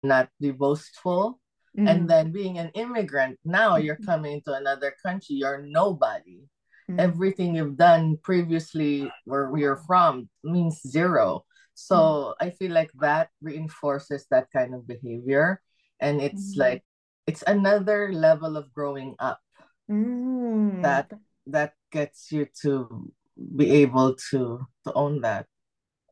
not 0.02 0.28
be 0.40 0.50
boastful. 0.50 1.40
Mm, 1.78 1.88
And 1.88 2.11
then 2.11 2.33
being 2.33 2.59
an 2.59 2.71
immigrant, 2.75 3.38
now 3.45 3.76
you're 3.76 4.00
coming 4.05 4.43
to 4.47 4.55
another 4.55 4.95
country, 5.02 5.37
you're 5.37 5.62
nobody. 5.62 6.43
mm, 6.88 6.99
Everything 6.99 7.55
you've 7.55 7.76
done 7.76 8.19
previously 8.23 9.11
where 9.25 9.50
you're 9.57 9.83
from 9.87 10.28
means 10.45 10.81
zero. 10.83 11.45
So 11.75 12.35
I 12.40 12.50
feel 12.50 12.73
like 12.73 12.90
that 13.00 13.31
reinforces 13.40 14.26
that 14.31 14.50
kind 14.52 14.75
of 14.75 14.87
behavior. 14.87 15.62
And 16.00 16.21
it's 16.21 16.57
mm, 16.57 16.59
like 16.59 16.83
it's 17.26 17.45
another 17.47 18.12
level 18.12 18.57
of 18.57 18.73
growing 18.75 19.14
up 19.21 19.40
mm. 19.88 20.83
that 20.83 21.11
that 21.47 21.75
gets 21.90 22.31
you 22.33 22.47
to 22.62 23.11
be 23.57 23.71
able 23.83 24.14
to 24.31 24.67
to 24.85 24.93
own 24.95 25.21
that. 25.23 25.47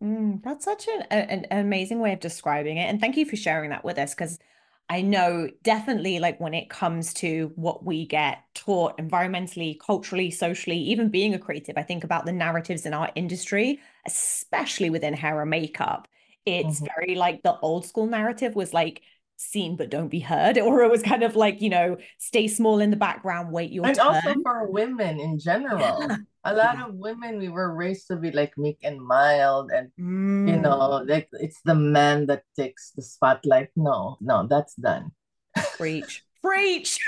Mm, 0.03 0.43
that's 0.43 0.65
such 0.65 0.89
an, 0.89 1.03
an, 1.11 1.45
an 1.47 1.59
amazing 1.59 2.01
way 2.01 2.13
of 2.13 2.21
describing 2.21 2.77
it. 2.77 2.85
And 2.85 3.01
thank 3.01 3.17
you 3.17 3.25
for 3.25 3.37
sharing 3.37 3.71
that 3.71 3.85
with 3.85 3.99
us 3.99 4.15
because 4.15 4.39
I 4.89 5.03
know 5.03 5.49
definitely 5.63 6.19
like 6.21 6.39
when 6.39 6.55
it 6.55 6.71
comes 6.71 7.13
to 7.15 7.51
what 7.57 7.85
we 7.85 8.07
get 8.07 8.39
taught 8.55 8.99
environmentally, 8.99 9.79
culturally, 9.81 10.31
socially, 10.31 10.79
even 10.79 11.09
being 11.09 11.35
a 11.35 11.39
creative, 11.39 11.77
I 11.77 11.83
think 11.83 12.05
about 12.05 12.25
the 12.25 12.33
narratives 12.33 12.87
in 12.87 12.95
our 12.95 13.11
industry, 13.15 13.81
especially 14.07 14.91
within 14.91 15.15
hair 15.15 15.41
and 15.41 15.51
makeup. 15.51 16.07
It's 16.45 16.81
mm-hmm. 16.81 16.87
very 16.95 17.15
like 17.17 17.43
the 17.43 17.59
old 17.59 17.87
school 17.87 18.07
narrative 18.07 18.55
was 18.55 18.73
like 18.73 19.03
seen 19.37 19.77
but 19.77 19.91
don't 19.91 20.09
be 20.09 20.21
heard, 20.21 20.59
or 20.59 20.83
it 20.83 20.91
was 20.91 21.03
kind 21.03 21.23
of 21.23 21.37
like, 21.37 21.61
you 21.63 21.71
know, 21.71 21.97
stay 22.19 22.49
small 22.49 22.81
in 22.81 22.91
the 22.91 22.97
background, 22.97 23.53
wait 23.53 23.73
your 23.73 23.87
and 23.87 23.97
turn. 23.97 24.07
also 24.07 24.35
for 24.43 24.71
women 24.71 25.21
in 25.21 25.39
general. 25.39 25.81
Yeah 26.01 26.17
a 26.47 26.55
lot 26.55 26.79
yeah. 26.79 26.87
of 26.87 26.95
women 26.95 27.39
we 27.39 27.49
were 27.49 27.75
raised 27.75 28.07
to 28.07 28.17
be 28.17 28.31
like 28.31 28.57
meek 28.57 28.79
and 28.85 29.03
mild 29.03 29.71
and 29.73 29.91
mm. 29.99 30.49
you 30.49 30.57
know 30.57 31.03
like 31.05 31.29
it's 31.33 31.61
the 31.65 31.75
man 31.75 32.27
that 32.27 32.45
takes 32.55 32.93
the 32.93 33.03
spotlight 33.03 33.69
no 33.75 34.17
no 34.21 34.47
that's 34.47 34.75
done 34.75 35.11
preach 35.77 36.25
preach 36.43 37.01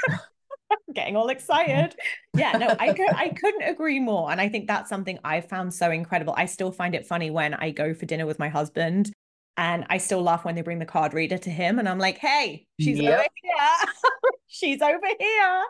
getting 0.93 1.17
all 1.17 1.29
excited 1.29 1.95
yeah 2.35 2.53
no 2.53 2.75
i 2.81 2.93
could 2.93 3.15
i 3.15 3.29
couldn't 3.29 3.63
agree 3.63 4.01
more 4.01 4.31
and 4.31 4.41
i 4.41 4.49
think 4.49 4.67
that's 4.67 4.91
something 4.91 5.19
i 5.25 5.41
found 5.41 5.73
so 5.73 5.91
incredible 5.91 6.35
i 6.37 6.45
still 6.45 6.73
find 6.73 6.95
it 6.95 7.07
funny 7.07 7.31
when 7.31 7.55
i 7.55 7.71
go 7.71 7.95
for 7.95 8.05
dinner 8.07 8.27
with 8.27 8.39
my 8.39 8.49
husband 8.49 9.11
and 9.59 9.85
I 9.91 9.99
still 9.99 10.23
laugh 10.23 10.45
when 10.45 10.55
they 10.55 10.63
bring 10.63 10.79
the 10.79 10.87
card 10.87 11.13
reader 11.13 11.37
to 11.37 11.51
him. 11.51 11.81
And 11.81 11.89
I'm 11.89 11.99
like, 11.99 12.17
hey, 12.19 12.65
she's 12.81 12.99
yep. 13.01 13.15
over 13.15 13.29
here. 13.43 13.93
she's 14.47 14.81
over 14.81 15.07
here. 15.19 15.65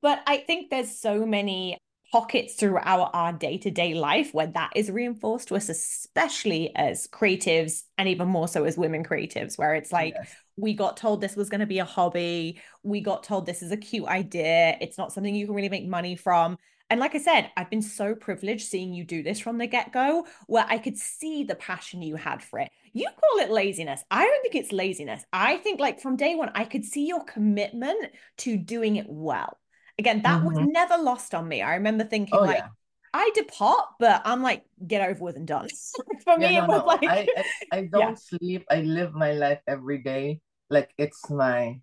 But 0.00 0.22
I 0.28 0.38
think 0.38 0.70
there's 0.70 0.98
so 1.00 1.26
many 1.26 1.76
pockets 2.12 2.54
throughout 2.54 3.10
our 3.14 3.32
day-to-day 3.32 3.94
life 3.94 4.32
where 4.32 4.46
that 4.46 4.70
is 4.76 4.90
reinforced 4.90 5.48
to 5.48 5.56
us 5.56 5.70
especially 5.70 6.70
as 6.76 7.08
creatives 7.08 7.84
and 7.96 8.06
even 8.06 8.28
more 8.28 8.46
so 8.46 8.64
as 8.64 8.76
women 8.76 9.02
creatives 9.02 9.56
where 9.56 9.74
it's 9.74 9.90
like 9.90 10.12
yes. 10.14 10.34
we 10.58 10.74
got 10.74 10.98
told 10.98 11.22
this 11.22 11.36
was 11.36 11.48
going 11.48 11.60
to 11.60 11.66
be 11.66 11.78
a 11.78 11.86
hobby 11.86 12.60
we 12.82 13.00
got 13.00 13.22
told 13.22 13.46
this 13.46 13.62
is 13.62 13.72
a 13.72 13.78
cute 13.78 14.06
idea 14.08 14.76
it's 14.82 14.98
not 14.98 15.10
something 15.10 15.34
you 15.34 15.46
can 15.46 15.54
really 15.54 15.70
make 15.70 15.88
money 15.88 16.14
from 16.14 16.58
and 16.92 17.00
like 17.00 17.14
I 17.14 17.18
said, 17.20 17.50
I've 17.56 17.70
been 17.70 17.80
so 17.80 18.14
privileged 18.14 18.68
seeing 18.68 18.92
you 18.92 19.02
do 19.02 19.22
this 19.22 19.40
from 19.40 19.56
the 19.56 19.66
get 19.66 19.94
go, 19.94 20.26
where 20.46 20.66
I 20.68 20.76
could 20.76 20.98
see 20.98 21.42
the 21.42 21.54
passion 21.54 22.02
you 22.02 22.16
had 22.16 22.42
for 22.42 22.58
it. 22.58 22.70
You 22.92 23.08
call 23.18 23.42
it 23.42 23.50
laziness. 23.50 24.04
I 24.10 24.26
don't 24.26 24.42
think 24.42 24.56
it's 24.56 24.72
laziness. 24.72 25.24
I 25.32 25.56
think, 25.56 25.80
like, 25.80 26.00
from 26.00 26.16
day 26.16 26.34
one, 26.34 26.50
I 26.54 26.66
could 26.66 26.84
see 26.84 27.06
your 27.06 27.24
commitment 27.24 28.12
to 28.40 28.58
doing 28.58 28.96
it 28.96 29.06
well. 29.08 29.56
Again, 29.98 30.20
that 30.20 30.42
mm-hmm. 30.42 30.54
was 30.54 30.58
never 30.58 31.02
lost 31.02 31.34
on 31.34 31.48
me. 31.48 31.62
I 31.62 31.76
remember 31.76 32.04
thinking 32.04 32.38
oh, 32.38 32.42
like, 32.42 32.58
yeah. 32.58 32.68
I 33.14 33.30
depart, 33.34 33.86
but 33.98 34.20
I'm 34.26 34.42
like, 34.42 34.62
get 34.86 35.08
over 35.08 35.24
with 35.24 35.36
and 35.36 35.46
done. 35.46 35.68
For 36.24 36.36
me, 36.36 36.52
yeah, 36.52 36.58
no, 36.58 36.64
it 36.64 36.68
was 36.68 36.80
no. 36.80 36.86
like 36.86 37.04
I, 37.04 37.28
I, 37.72 37.78
I 37.78 37.84
don't 37.90 38.10
yeah. 38.10 38.14
sleep. 38.16 38.66
I 38.70 38.82
live 38.82 39.14
my 39.14 39.32
life 39.32 39.60
every 39.66 40.02
day. 40.02 40.40
Like 40.68 40.92
it's 40.98 41.30
my 41.30 41.80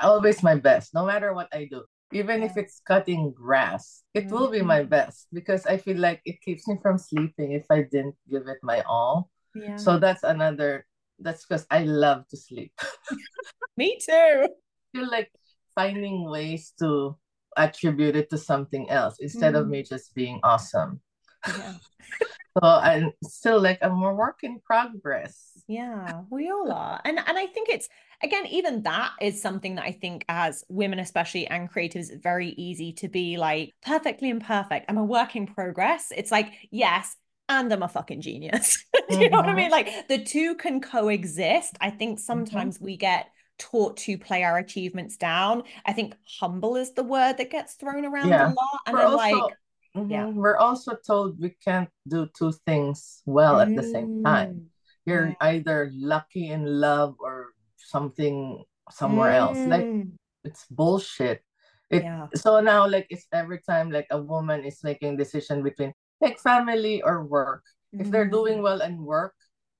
always 0.00 0.42
my 0.42 0.56
best, 0.56 0.94
no 0.94 1.06
matter 1.06 1.32
what 1.32 1.46
I 1.52 1.68
do. 1.70 1.84
Even 2.12 2.42
if 2.42 2.56
it's 2.56 2.80
cutting 2.86 3.32
grass, 3.32 4.02
it 4.14 4.26
mm-hmm. 4.26 4.34
will 4.34 4.50
be 4.50 4.62
my 4.62 4.80
mm-hmm. 4.80 4.88
best 4.88 5.28
because 5.32 5.66
I 5.66 5.76
feel 5.76 5.98
like 5.98 6.22
it 6.24 6.40
keeps 6.40 6.66
me 6.66 6.76
from 6.80 6.96
sleeping 6.98 7.52
if 7.52 7.66
I 7.70 7.82
didn't 7.82 8.16
give 8.30 8.48
it 8.48 8.58
my 8.62 8.80
all. 8.88 9.30
Yeah. 9.54 9.76
So 9.76 9.98
that's 9.98 10.22
another 10.22 10.86
that's 11.18 11.44
because 11.44 11.66
I 11.70 11.84
love 11.84 12.26
to 12.28 12.36
sleep. 12.36 12.72
me 13.76 13.98
too. 14.00 14.48
I 14.48 14.48
feel 14.92 15.10
like 15.10 15.30
finding 15.74 16.28
ways 16.30 16.72
to 16.78 17.16
attribute 17.56 18.16
it 18.16 18.30
to 18.30 18.38
something 18.38 18.88
else 18.88 19.16
instead 19.20 19.54
mm. 19.54 19.60
of 19.60 19.68
me 19.68 19.82
just 19.82 20.14
being 20.14 20.40
awesome. 20.42 21.00
Yeah. 21.46 21.74
so 22.62 22.68
I'm 22.68 23.12
still 23.24 23.60
like 23.60 23.78
I'm 23.82 24.02
a 24.02 24.14
work 24.14 24.40
in 24.42 24.60
progress. 24.60 25.62
Yeah, 25.66 26.22
we 26.30 26.50
all 26.50 26.70
are. 26.72 27.00
And 27.04 27.18
and 27.18 27.38
I 27.38 27.46
think 27.46 27.68
it's 27.68 27.88
again, 28.22 28.46
even 28.46 28.82
that 28.82 29.12
is 29.20 29.40
something 29.40 29.76
that 29.76 29.84
I 29.84 29.92
think 29.92 30.24
as 30.28 30.64
women, 30.68 30.98
especially 30.98 31.46
and 31.46 31.70
creatives, 31.70 32.10
it's 32.10 32.22
very 32.22 32.48
easy 32.50 32.92
to 32.94 33.08
be 33.08 33.36
like 33.36 33.74
perfectly 33.82 34.30
imperfect. 34.30 34.86
I'm 34.88 34.98
a 34.98 35.04
work 35.04 35.36
in 35.36 35.46
progress. 35.46 36.12
It's 36.16 36.32
like, 36.32 36.52
yes, 36.70 37.16
and 37.48 37.72
I'm 37.72 37.82
a 37.82 37.88
fucking 37.88 38.20
genius. 38.20 38.84
you 38.94 39.16
mm-hmm. 39.16 39.32
know 39.32 39.38
what 39.38 39.46
I 39.46 39.48
mm-hmm. 39.48 39.56
mean? 39.56 39.70
Like 39.70 40.08
the 40.08 40.24
two 40.24 40.54
can 40.56 40.80
coexist. 40.80 41.76
I 41.80 41.90
think 41.90 42.18
mm-hmm. 42.18 42.24
sometimes 42.24 42.76
mm-hmm. 42.76 42.84
we 42.84 42.96
get 42.96 43.28
taught 43.58 43.96
to 43.96 44.16
play 44.18 44.44
our 44.44 44.58
achievements 44.58 45.16
down. 45.16 45.64
I 45.84 45.92
think 45.92 46.14
humble 46.40 46.76
is 46.76 46.92
the 46.92 47.02
word 47.02 47.38
that 47.38 47.50
gets 47.50 47.74
thrown 47.74 48.04
around 48.04 48.28
yeah. 48.28 48.46
a 48.46 48.54
lot. 48.54 48.80
And 48.86 48.96
we're 48.96 49.02
I'm 49.02 49.10
also, 49.12 49.16
like, 49.16 49.54
mm-hmm, 50.02 50.10
yeah. 50.10 50.26
We're 50.26 50.56
also 50.56 50.96
told 51.06 51.40
we 51.40 51.56
can't 51.64 51.88
do 52.06 52.28
two 52.36 52.52
things 52.66 53.22
well 53.26 53.56
mm. 53.56 53.62
at 53.66 53.76
the 53.76 53.82
same 53.82 54.22
time. 54.24 54.54
Mm. 54.54 54.64
You're 55.06 55.28
yeah. 55.28 55.40
either 55.40 55.90
lucky 55.94 56.48
in 56.48 56.64
love 56.66 57.16
or 57.18 57.54
something 57.76 58.64
somewhere 58.90 59.32
mm. 59.32 59.40
else. 59.42 59.58
Like 59.58 59.84
mm. 59.84 60.10
it's 60.44 60.66
bullshit. 60.70 61.42
It, 61.90 62.02
yeah. 62.02 62.26
So 62.34 62.60
now, 62.60 62.86
like, 62.86 63.06
it's 63.08 63.26
every 63.32 63.60
time 63.64 63.90
like 63.90 64.06
a 64.10 64.20
woman 64.20 64.64
is 64.64 64.84
making 64.84 65.16
decision 65.16 65.62
between 65.62 65.94
like 66.20 66.38
family 66.38 67.00
or 67.02 67.24
work. 67.24 67.64
Mm. 67.94 68.02
If 68.02 68.10
they're 68.10 68.28
doing 68.28 68.58
mm. 68.58 68.62
well 68.62 68.82
in 68.82 69.02
work, 69.04 69.34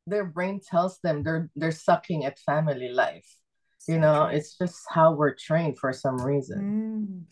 their 0.08 0.24
brain 0.24 0.60
tells 0.60 0.98
them 1.00 1.22
they're 1.22 1.50
they're 1.54 1.72
sucking 1.72 2.24
at 2.24 2.38
family 2.38 2.88
life 2.88 3.28
you 3.86 3.98
know 3.98 4.26
true. 4.28 4.36
it's 4.36 4.56
just 4.56 4.80
how 4.88 5.12
we're 5.12 5.34
trained 5.34 5.78
for 5.78 5.92
some 5.92 6.20
reason 6.20 6.60
mm. 6.60 7.22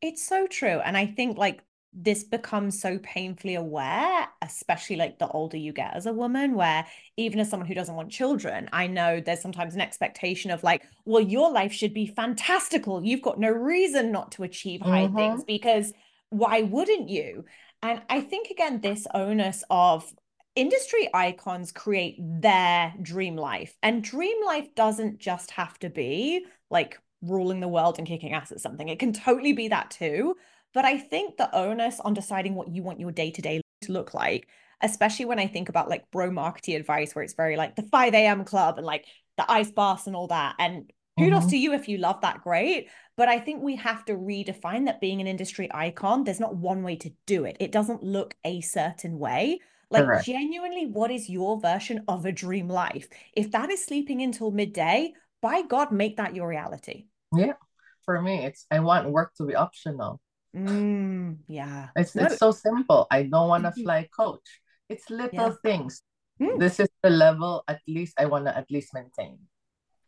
it's 0.00 0.24
so 0.24 0.46
true 0.46 0.80
and 0.84 0.96
i 0.96 1.06
think 1.06 1.36
like 1.38 1.62
this 1.92 2.22
becomes 2.22 2.80
so 2.80 2.98
painfully 2.98 3.54
aware 3.54 4.28
especially 4.42 4.96
like 4.96 5.18
the 5.18 5.28
older 5.28 5.56
you 5.56 5.72
get 5.72 5.94
as 5.94 6.06
a 6.06 6.12
woman 6.12 6.54
where 6.54 6.86
even 7.16 7.40
as 7.40 7.48
someone 7.48 7.66
who 7.66 7.74
doesn't 7.74 7.94
want 7.94 8.10
children 8.10 8.68
i 8.72 8.86
know 8.86 9.20
there's 9.20 9.40
sometimes 9.40 9.74
an 9.74 9.80
expectation 9.80 10.50
of 10.50 10.62
like 10.62 10.82
well 11.04 11.22
your 11.22 11.50
life 11.50 11.72
should 11.72 11.94
be 11.94 12.06
fantastical 12.06 13.02
you've 13.04 13.22
got 13.22 13.40
no 13.40 13.50
reason 13.50 14.12
not 14.12 14.30
to 14.32 14.42
achieve 14.42 14.80
high 14.82 15.06
mm-hmm. 15.06 15.16
things 15.16 15.44
because 15.44 15.92
why 16.30 16.62
wouldn't 16.62 17.08
you 17.08 17.44
and 17.82 18.02
i 18.10 18.20
think 18.20 18.50
again 18.50 18.80
this 18.80 19.06
onus 19.14 19.64
of 19.70 20.12
industry 20.58 21.08
icons 21.14 21.70
create 21.70 22.16
their 22.18 22.92
dream 23.00 23.36
life. 23.36 23.76
And 23.82 24.02
dream 24.02 24.44
life 24.44 24.74
doesn't 24.74 25.18
just 25.18 25.52
have 25.52 25.78
to 25.78 25.88
be 25.88 26.46
like 26.68 26.98
ruling 27.22 27.60
the 27.60 27.68
world 27.68 27.98
and 27.98 28.06
kicking 28.06 28.32
ass 28.32 28.50
at 28.50 28.60
something, 28.60 28.88
it 28.88 28.98
can 28.98 29.12
totally 29.12 29.52
be 29.52 29.68
that 29.68 29.90
too. 29.90 30.34
But 30.74 30.84
I 30.84 30.98
think 30.98 31.36
the 31.36 31.54
onus 31.54 32.00
on 32.00 32.14
deciding 32.14 32.54
what 32.54 32.68
you 32.68 32.82
want 32.82 33.00
your 33.00 33.12
day 33.12 33.30
to 33.30 33.42
day 33.42 33.60
to 33.82 33.92
look 33.92 34.14
like, 34.14 34.48
especially 34.82 35.24
when 35.24 35.38
I 35.38 35.46
think 35.46 35.68
about 35.68 35.88
like 35.88 36.10
bro 36.10 36.30
marketing 36.30 36.76
advice, 36.76 37.14
where 37.14 37.24
it's 37.24 37.34
very 37.34 37.56
like 37.56 37.76
the 37.76 37.82
5 37.82 38.14
a.m. 38.14 38.44
club 38.44 38.78
and 38.78 38.86
like 38.86 39.06
the 39.36 39.50
ice 39.50 39.70
baths 39.70 40.06
and 40.06 40.14
all 40.14 40.26
that. 40.28 40.56
And 40.58 40.90
kudos 41.18 41.40
mm-hmm. 41.40 41.48
to 41.50 41.58
you 41.58 41.72
if 41.72 41.88
you 41.88 41.98
love 41.98 42.20
that, 42.20 42.42
great. 42.42 42.88
But 43.16 43.28
I 43.28 43.40
think 43.40 43.62
we 43.62 43.76
have 43.76 44.04
to 44.04 44.12
redefine 44.14 44.86
that 44.86 45.00
being 45.00 45.20
an 45.20 45.26
industry 45.26 45.68
icon, 45.72 46.24
there's 46.24 46.40
not 46.40 46.56
one 46.56 46.82
way 46.82 46.96
to 46.96 47.10
do 47.26 47.44
it. 47.44 47.56
It 47.58 47.72
doesn't 47.72 48.02
look 48.02 48.36
a 48.44 48.60
certain 48.60 49.18
way. 49.18 49.60
Like, 49.90 50.04
Correct. 50.04 50.26
genuinely, 50.26 50.86
what 50.86 51.10
is 51.10 51.30
your 51.30 51.58
version 51.58 52.04
of 52.08 52.26
a 52.26 52.32
dream 52.32 52.68
life? 52.68 53.08
If 53.32 53.50
that 53.52 53.70
is 53.70 53.84
sleeping 53.84 54.20
until 54.22 54.50
midday, 54.50 55.14
by 55.40 55.62
God, 55.62 55.92
make 55.92 56.18
that 56.18 56.34
your 56.34 56.46
reality. 56.46 57.06
Yeah. 57.34 57.54
For 58.04 58.20
me, 58.20 58.44
it's 58.44 58.66
I 58.70 58.80
want 58.80 59.10
work 59.10 59.34
to 59.36 59.44
be 59.44 59.54
optional. 59.54 60.20
Mm, 60.58 61.38
yeah. 61.46 61.88
It's 61.94 62.16
it's 62.16 62.38
so 62.38 62.50
simple. 62.50 63.06
I 63.10 63.22
don't 63.22 63.48
want 63.48 63.64
to 63.64 63.70
mm-hmm. 63.70 63.82
fly 63.82 64.08
coach. 64.10 64.46
It's 64.88 65.10
little 65.10 65.54
yeah. 65.54 65.62
things. 65.62 66.02
Mm. 66.40 66.58
This 66.58 66.80
is 66.80 66.88
the 67.02 67.10
level 67.10 67.64
at 67.68 67.80
least 67.86 68.14
I 68.18 68.26
want 68.26 68.46
to 68.46 68.56
at 68.56 68.70
least 68.70 68.94
maintain. 68.94 69.38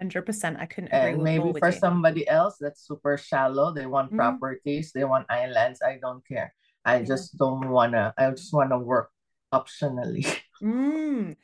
100%. 0.03 0.59
I 0.59 0.67
couldn't 0.67 0.89
agree 0.93 1.13
and 1.13 1.23
maybe 1.23 1.53
for 1.59 1.71
somebody 1.71 2.27
else 2.27 2.57
that's 2.59 2.87
super 2.87 3.19
shallow, 3.19 3.73
they 3.73 3.85
want 3.87 4.13
mm. 4.13 4.17
properties, 4.17 4.93
they 4.93 5.05
want 5.05 5.27
islands. 5.29 5.83
I 5.83 5.99
don't 6.01 6.27
care. 6.27 6.55
I 6.85 6.99
yeah. 6.99 7.05
just 7.05 7.37
don't 7.37 7.69
want 7.69 7.93
to, 7.93 8.15
I 8.17 8.31
just 8.31 8.53
want 8.53 8.71
to 8.71 8.79
work 8.79 9.11
optionally. 9.53 10.27
Mm. 10.61 11.37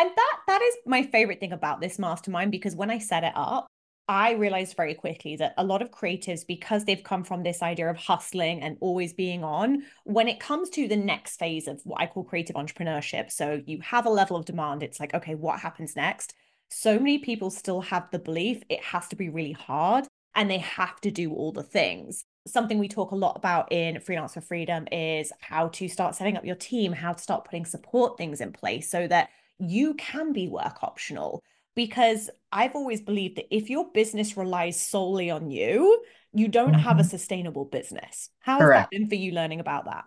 And 0.00 0.10
that 0.16 0.36
that 0.48 0.60
is 0.60 0.74
my 0.84 1.04
favorite 1.04 1.38
thing 1.38 1.52
about 1.52 1.80
this 1.80 1.96
mastermind 1.96 2.50
because 2.50 2.74
when 2.74 2.90
I 2.90 2.98
set 2.98 3.22
it 3.22 3.32
up, 3.36 3.68
I 4.06 4.32
realized 4.32 4.76
very 4.76 4.94
quickly 4.94 5.36
that 5.36 5.54
a 5.56 5.64
lot 5.64 5.80
of 5.80 5.90
creatives, 5.90 6.46
because 6.46 6.84
they've 6.84 7.02
come 7.02 7.24
from 7.24 7.42
this 7.42 7.62
idea 7.62 7.88
of 7.88 7.96
hustling 7.96 8.60
and 8.60 8.76
always 8.80 9.12
being 9.12 9.42
on, 9.42 9.84
when 10.04 10.28
it 10.28 10.40
comes 10.40 10.68
to 10.70 10.86
the 10.86 10.96
next 10.96 11.38
phase 11.38 11.66
of 11.66 11.80
what 11.84 12.00
I 12.00 12.06
call 12.06 12.24
creative 12.24 12.56
entrepreneurship, 12.56 13.32
so 13.32 13.62
you 13.66 13.80
have 13.80 14.06
a 14.06 14.10
level 14.10 14.36
of 14.36 14.44
demand, 14.44 14.82
it's 14.82 15.00
like, 15.00 15.14
okay, 15.14 15.34
what 15.34 15.60
happens 15.60 15.96
next? 15.96 16.34
So 16.68 16.98
many 16.98 17.18
people 17.18 17.50
still 17.50 17.80
have 17.80 18.10
the 18.10 18.18
belief 18.18 18.62
it 18.68 18.82
has 18.82 19.08
to 19.08 19.16
be 19.16 19.28
really 19.28 19.52
hard 19.52 20.06
and 20.34 20.50
they 20.50 20.58
have 20.58 21.00
to 21.02 21.10
do 21.10 21.32
all 21.32 21.52
the 21.52 21.62
things 21.62 22.24
something 22.46 22.78
we 22.78 22.88
talk 22.88 23.10
a 23.10 23.16
lot 23.16 23.36
about 23.36 23.70
in 23.72 24.00
Freelance 24.00 24.34
for 24.34 24.40
Freedom 24.40 24.86
is 24.92 25.32
how 25.40 25.68
to 25.68 25.88
start 25.88 26.14
setting 26.14 26.36
up 26.36 26.44
your 26.44 26.56
team, 26.56 26.92
how 26.92 27.12
to 27.12 27.22
start 27.22 27.44
putting 27.44 27.64
support 27.64 28.18
things 28.18 28.40
in 28.40 28.52
place 28.52 28.90
so 28.90 29.06
that 29.06 29.30
you 29.58 29.94
can 29.94 30.32
be 30.32 30.48
work 30.48 30.82
optional. 30.82 31.42
Because 31.74 32.30
I've 32.52 32.74
always 32.74 33.00
believed 33.00 33.36
that 33.36 33.54
if 33.54 33.68
your 33.68 33.90
business 33.92 34.36
relies 34.36 34.80
solely 34.80 35.30
on 35.30 35.50
you, 35.50 36.02
you 36.32 36.48
don't 36.48 36.72
mm-hmm. 36.72 36.80
have 36.80 36.98
a 36.98 37.02
mm-hmm. 37.02 37.10
sustainable 37.10 37.64
business. 37.64 38.30
How 38.40 38.60
has 38.60 38.68
that 38.68 38.90
been 38.90 39.08
for 39.08 39.16
you 39.16 39.32
learning 39.32 39.60
about 39.60 39.86
that? 39.86 40.04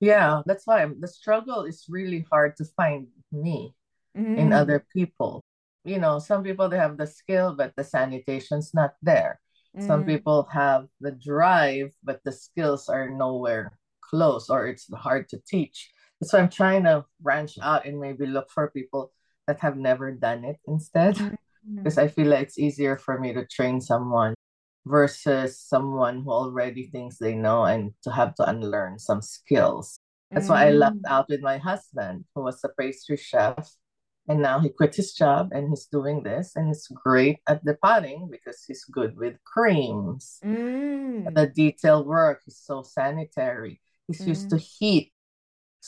Yeah, 0.00 0.42
that's 0.44 0.66
why 0.66 0.86
the 0.86 1.08
struggle 1.08 1.64
is 1.64 1.86
really 1.88 2.26
hard 2.30 2.56
to 2.58 2.64
find 2.76 3.08
me 3.32 3.74
in 4.14 4.50
Mm, 4.50 4.52
other 4.52 4.84
people. 4.92 5.44
You 5.84 5.98
know, 5.98 6.18
some 6.18 6.42
people 6.42 6.68
they 6.68 6.78
have 6.78 6.96
the 6.96 7.06
skill, 7.06 7.54
but 7.54 7.72
the 7.76 7.84
sanitation's 7.84 8.72
not 8.74 8.94
there. 9.02 9.40
Some 9.78 10.04
mm, 10.04 10.06
people 10.06 10.48
have 10.50 10.86
the 11.00 11.12
drive, 11.12 11.92
but 12.02 12.20
the 12.24 12.32
skills 12.32 12.88
are 12.88 13.10
nowhere 13.10 13.78
close, 14.00 14.48
or 14.48 14.66
it's 14.66 14.88
hard 14.94 15.28
to 15.30 15.38
teach. 15.46 15.90
So 16.22 16.38
I'm 16.38 16.48
trying 16.48 16.84
to 16.84 17.04
branch 17.20 17.58
out 17.60 17.84
and 17.84 18.00
maybe 18.00 18.24
look 18.24 18.50
for 18.50 18.70
people 18.70 19.12
that 19.46 19.60
have 19.60 19.76
never 19.76 20.12
done 20.12 20.44
it 20.44 20.58
instead, 20.66 21.16
mm, 21.16 21.36
because 21.76 21.96
mm, 21.96 22.02
I 22.02 22.08
feel 22.08 22.28
like 22.28 22.42
it's 22.42 22.58
easier 22.58 22.96
for 22.96 23.18
me 23.18 23.32
to 23.32 23.46
train 23.46 23.80
someone 23.80 24.34
versus 24.86 25.58
someone 25.60 26.22
who 26.22 26.30
already 26.30 26.86
thinks 26.88 27.18
they 27.18 27.34
know 27.34 27.64
and 27.64 27.92
to 28.02 28.10
have 28.10 28.34
to 28.36 28.48
unlearn 28.48 28.98
some 28.98 29.22
skills. 29.22 29.98
That's 30.34 30.48
why 30.48 30.66
I 30.66 30.70
left 30.70 31.02
mm. 31.02 31.08
out 31.08 31.28
with 31.28 31.40
my 31.40 31.58
husband, 31.58 32.24
who 32.34 32.42
was 32.42 32.62
a 32.64 32.68
pastry 32.78 33.16
chef. 33.16 33.70
And 34.28 34.42
now 34.42 34.58
he 34.58 34.70
quit 34.70 34.94
his 34.94 35.14
job 35.14 35.50
and 35.52 35.68
he's 35.70 35.86
doing 35.86 36.22
this. 36.22 36.56
And 36.56 36.66
he's 36.68 36.86
great 36.88 37.38
at 37.46 37.64
depotting 37.64 38.28
because 38.30 38.64
he's 38.66 38.84
good 38.84 39.16
with 39.16 39.36
creams. 39.44 40.44
mm. 40.44 41.32
The 41.34 41.46
detail 41.46 42.04
work 42.04 42.42
is 42.46 42.58
so 42.58 42.82
sanitary. 42.82 43.80
He's 44.08 44.26
used 44.26 44.50
to 44.50 44.56
Mm. 44.56 44.66
heat 44.78 45.12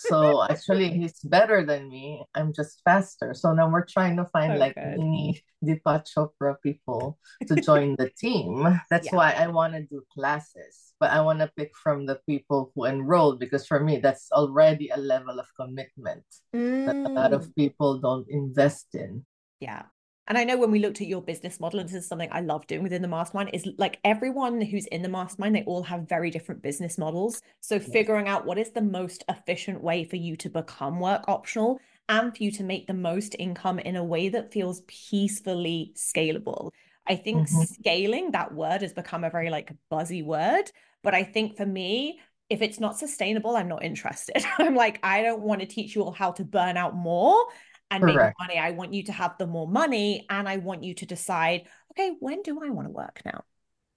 so 0.07 0.43
actually, 0.51 0.91
he's 0.91 1.19
better 1.25 1.65
than 1.65 1.89
me. 1.89 2.25
I'm 2.35 2.53
just 2.53 2.81
faster. 2.85 3.35
So 3.35 3.53
now 3.53 3.69
we're 3.71 3.85
trying 3.85 4.17
to 4.17 4.25
find 4.27 4.55
So 4.55 4.59
like 4.59 4.75
good. 4.75 4.99
mini 4.99 5.43
Depot 5.65 6.03
Chopra 6.07 6.55
people 6.63 7.19
to 7.47 7.57
join 7.57 7.97
the 7.99 8.11
team. 8.19 8.63
That's 8.91 9.11
Yeah. 9.11 9.17
why 9.17 9.31
I 9.33 9.49
want 9.49 9.75
to 9.75 9.83
do 9.83 10.03
classes, 10.15 10.95
but 11.01 11.11
I 11.11 11.21
want 11.21 11.41
to 11.41 11.51
pick 11.57 11.73
from 11.77 12.07
the 12.07 12.21
people 12.29 12.71
who 12.75 12.85
enrolled 12.87 13.41
because 13.41 13.67
for 13.67 13.81
me, 13.81 13.99
that's 13.99 14.31
already 14.33 14.89
a 14.91 14.97
level 14.97 15.39
of 15.41 15.47
commitment 15.59 16.25
that 16.53 16.97
a 17.05 17.11
lot 17.19 17.33
of 17.33 17.43
Mm. 17.49 17.55
people 17.57 17.99
don't 17.99 18.27
invest 18.31 18.95
in. 18.95 19.27
Yeah. 19.61 19.83
And 20.29 20.37
I 20.37 20.45
know 20.45 20.59
when 20.59 20.71
we 20.71 20.79
looked 20.79 21.01
at 21.01 21.07
your 21.07 21.23
business 21.23 21.59
model, 21.59 21.81
and 21.81 21.89
this 21.89 21.97
is 21.97 22.07
something 22.07 22.29
I 22.31 22.43
love 22.43 22.67
doing 22.67 22.83
within 22.83 23.01
the 23.01 23.09
mastermind, 23.09 23.51
is 23.55 23.67
like 23.79 23.99
everyone 24.05 24.61
who's 24.61 24.85
in 24.87 25.01
the 25.01 25.09
mastermind, 25.09 25.57
they 25.57 25.65
all 25.65 25.83
have 25.83 26.07
very 26.07 26.31
different 26.31 26.63
business 26.63 26.99
models. 26.99 27.41
So 27.61 27.81
figuring 27.81 28.29
out 28.29 28.45
what 28.45 28.59
is 28.59 28.71
the 28.71 28.83
most 28.83 29.25
efficient 29.31 29.83
way 29.83 30.05
for 30.05 30.17
you 30.17 30.37
to 30.37 30.51
become 30.51 31.01
work 31.01 31.25
optional 31.29 31.81
and 32.11 32.37
for 32.37 32.43
you 32.43 32.53
to 32.53 32.63
make 32.63 32.87
the 32.87 32.95
most 32.95 33.37
income 33.39 33.79
in 33.79 33.97
a 33.97 34.05
way 34.05 34.29
that 34.29 34.53
feels 34.53 34.83
peacefully 34.87 35.93
scalable. 35.97 36.71
I 37.07 37.17
think 37.17 37.49
Mhm. 37.49 37.67
scaling, 37.67 38.33
that 38.33 38.53
word 38.53 38.83
has 38.83 38.93
become 38.93 39.25
a 39.25 39.31
very 39.31 39.49
like 39.49 39.73
buzzy 39.89 40.23
word. 40.23 40.71
But 41.03 41.15
I 41.15 41.25
think 41.25 41.57
for 41.57 41.65
me, 41.65 42.21
if 42.51 42.61
it's 42.61 42.81
not 42.81 42.99
sustainable, 42.99 43.57
I'm 43.57 43.69
not 43.69 43.83
interested. 43.83 44.45
I'm 44.59 44.75
like, 44.75 45.01
I 45.03 45.23
don't 45.23 45.41
want 45.43 45.61
to 45.61 45.67
teach 45.67 45.95
you 45.95 46.03
all 46.03 46.13
how 46.13 46.33
to 46.33 46.45
burn 46.45 46.77
out 46.77 46.95
more 46.95 47.47
and 47.91 48.05
make 48.05 48.27
money. 48.39 48.59
I 48.59 48.71
want 48.73 48.95
you 48.95 49.03
to 49.05 49.13
have 49.13 49.37
the 49.39 49.47
more 49.47 49.69
money 49.69 50.27
and 50.31 50.49
I 50.49 50.59
want 50.59 50.85
you 50.85 50.95
to 50.95 51.07
decide, 51.07 51.69
okay, 51.93 52.17
when 52.21 52.43
do 52.43 52.61
I 52.65 52.71
want 52.71 52.87
to 52.89 52.93
work 52.93 53.23
now? 53.25 53.45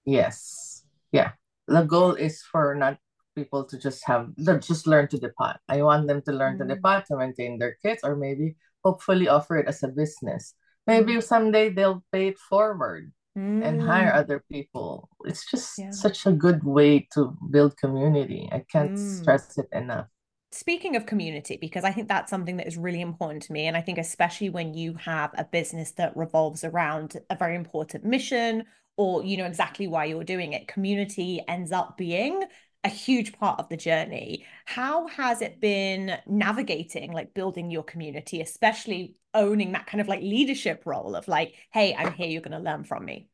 Yes. 0.05 0.83
Yeah. 1.11 1.33
The 1.67 1.83
goal 1.83 2.15
is 2.15 2.41
for 2.41 2.75
not 2.75 2.97
people 3.35 3.63
to 3.65 3.77
just 3.77 4.03
have 4.07 4.29
just 4.61 4.87
learn 4.87 5.07
to 5.09 5.17
depot. 5.17 5.55
I 5.69 5.81
want 5.83 6.07
them 6.07 6.21
to 6.23 6.31
learn 6.31 6.57
to 6.57 6.65
Mm, 6.65 6.65
depot 6.65 7.03
to 7.07 7.17
maintain 7.17 7.59
their 7.59 7.77
kids 7.81 8.01
or 8.03 8.15
maybe 8.15 8.55
hopefully 8.83 9.27
offer 9.27 9.57
it 9.57 9.67
as 9.67 9.83
a 9.83 9.87
business. 9.87 10.55
mm, 10.93 11.11
Maybe 11.11 11.21
someday 11.21 11.69
they'll 11.69 12.03
pay 12.11 12.29
it 12.29 12.39
forward 12.39 13.13
and 13.61 13.81
hire 13.81 14.11
mm, 14.11 14.13
other 14.13 14.43
people. 14.51 15.09
It's 15.25 15.45
just 15.49 15.69
yeah. 15.77 15.93
such 15.93 16.25
a 16.25 16.31
good 16.31 16.63
way 16.63 17.07
to 17.13 17.37
build 17.51 17.77
community. 17.77 18.49
I 18.51 18.65
can't 18.71 18.91
Mm. 18.91 19.31
stress 19.37 19.57
it 19.57 19.67
enough. 19.71 20.07
Speaking 20.53 20.97
of 20.97 21.05
community, 21.05 21.57
because 21.59 21.85
I 21.85 21.91
think 21.91 22.09
that's 22.09 22.29
something 22.29 22.57
that 22.57 22.67
is 22.67 22.77
really 22.77 22.99
important 22.99 23.43
to 23.43 23.53
me. 23.53 23.67
And 23.67 23.77
I 23.77 23.81
think, 23.81 23.97
especially 23.97 24.49
when 24.49 24.73
you 24.73 24.95
have 24.95 25.31
a 25.37 25.45
business 25.45 25.91
that 25.91 26.15
revolves 26.17 26.65
around 26.65 27.15
a 27.29 27.37
very 27.37 27.55
important 27.55 28.03
mission 28.03 28.65
or 28.97 29.23
you 29.23 29.37
know 29.37 29.45
exactly 29.45 29.87
why 29.87 30.05
you're 30.05 30.25
doing 30.25 30.51
it, 30.51 30.67
community 30.67 31.41
ends 31.47 31.71
up 31.71 31.97
being 31.97 32.43
a 32.83 32.89
huge 32.89 33.31
part 33.33 33.59
of 33.59 33.69
the 33.69 33.77
journey. 33.77 34.45
How 34.65 35.07
has 35.07 35.41
it 35.41 35.61
been 35.61 36.17
navigating, 36.27 37.13
like 37.13 37.33
building 37.33 37.71
your 37.71 37.83
community, 37.83 38.41
especially 38.41 39.15
owning 39.33 39.71
that 39.71 39.87
kind 39.87 40.01
of 40.01 40.07
like 40.07 40.21
leadership 40.21 40.83
role 40.85 41.15
of 41.15 41.27
like, 41.27 41.55
hey, 41.71 41.95
I'm 41.95 42.11
here, 42.11 42.27
you're 42.27 42.41
going 42.41 42.61
to 42.61 42.71
learn 42.71 42.83
from 42.83 43.05
me? 43.05 43.29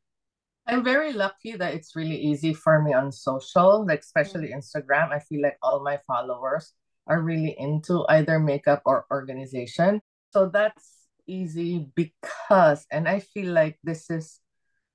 I'm 0.68 0.84
very 0.84 1.14
lucky 1.14 1.56
that 1.56 1.74
it's 1.74 1.96
really 1.96 2.18
easy 2.18 2.52
for 2.52 2.82
me 2.82 2.92
on 2.92 3.10
social, 3.10 3.86
like 3.86 4.00
mm. 4.00 4.02
especially 4.02 4.50
Instagram. 4.50 5.10
I 5.10 5.18
feel 5.18 5.42
like 5.42 5.56
all 5.62 5.82
my 5.82 5.98
followers 6.06 6.74
are 7.08 7.20
really 7.22 7.56
into 7.58 8.04
either 8.08 8.38
makeup 8.40 8.82
or 8.86 9.06
organization. 9.10 10.02
So 10.32 10.48
that's 10.52 11.08
easy 11.26 11.88
because, 11.96 12.86
and 12.92 13.08
I 13.08 13.20
feel 13.20 13.52
like 13.52 13.78
this 13.84 14.10
is 14.10 14.40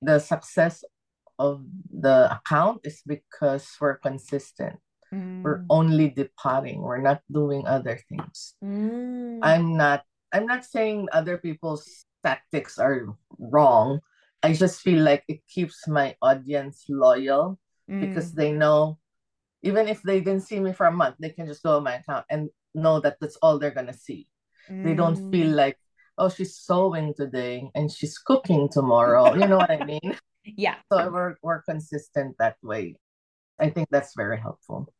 the 0.02 0.18
success 0.20 0.84
of 1.38 1.64
the 1.90 2.30
account 2.32 2.80
is 2.84 3.02
because 3.06 3.66
we're 3.80 3.98
consistent. 3.98 4.78
We're 5.44 5.62
Mm, 5.62 5.70
only 5.70 6.10
depotting. 6.10 6.82
We're 6.82 7.02
not 7.02 7.22
doing 7.30 7.66
other 7.66 8.00
things. 8.08 8.54
mm, 8.62 9.42
I'm 9.42 9.76
not 9.76 10.04
I'm 10.32 10.46
not 10.46 10.64
saying 10.64 11.08
other 11.12 11.38
people's 11.38 12.06
tactics 12.24 12.78
are 12.78 13.06
wrong. 13.38 14.00
I 14.42 14.52
just 14.52 14.82
feel 14.82 15.02
like 15.02 15.24
it 15.28 15.46
keeps 15.48 15.86
my 15.88 16.16
audience 16.22 16.84
loyal 16.88 17.58
because 18.00 18.30
mm, 18.30 18.34
they 18.34 18.52
know 18.52 18.98
even 19.64 19.88
if 19.88 20.02
they 20.02 20.20
didn't 20.20 20.42
see 20.42 20.60
me 20.60 20.72
for 20.72 20.86
a 20.86 20.92
month, 20.92 21.16
they 21.18 21.30
can 21.30 21.46
just 21.46 21.62
go 21.62 21.78
on 21.78 21.84
my 21.84 21.96
account 21.96 22.26
and 22.30 22.50
know 22.74 23.00
that 23.00 23.16
that's 23.20 23.36
all 23.36 23.58
they're 23.58 23.70
gonna 23.74 23.94
see. 23.94 24.28
They 24.68 24.94
don't 24.94 25.30
feel 25.30 25.48
mm. 25.48 25.54
like, 25.54 25.76
oh, 26.16 26.28
she's 26.28 26.56
sewing 26.56 27.12
today 27.14 27.70
and 27.74 27.90
she's 27.90 28.18
cooking 28.18 28.68
tomorrow. 28.70 29.34
You 29.34 29.46
know 29.46 29.56
what 29.58 29.70
I 29.70 29.84
mean? 29.84 30.16
Yeah. 30.46 30.74
So 30.92 31.10
we're 31.10 31.36
we're 31.40 31.62
consistent 31.62 32.36
that 32.38 32.56
way. 32.62 32.96
I 33.58 33.70
think 33.70 33.88
that's 33.90 34.12
very 34.14 34.38
helpful. 34.38 34.92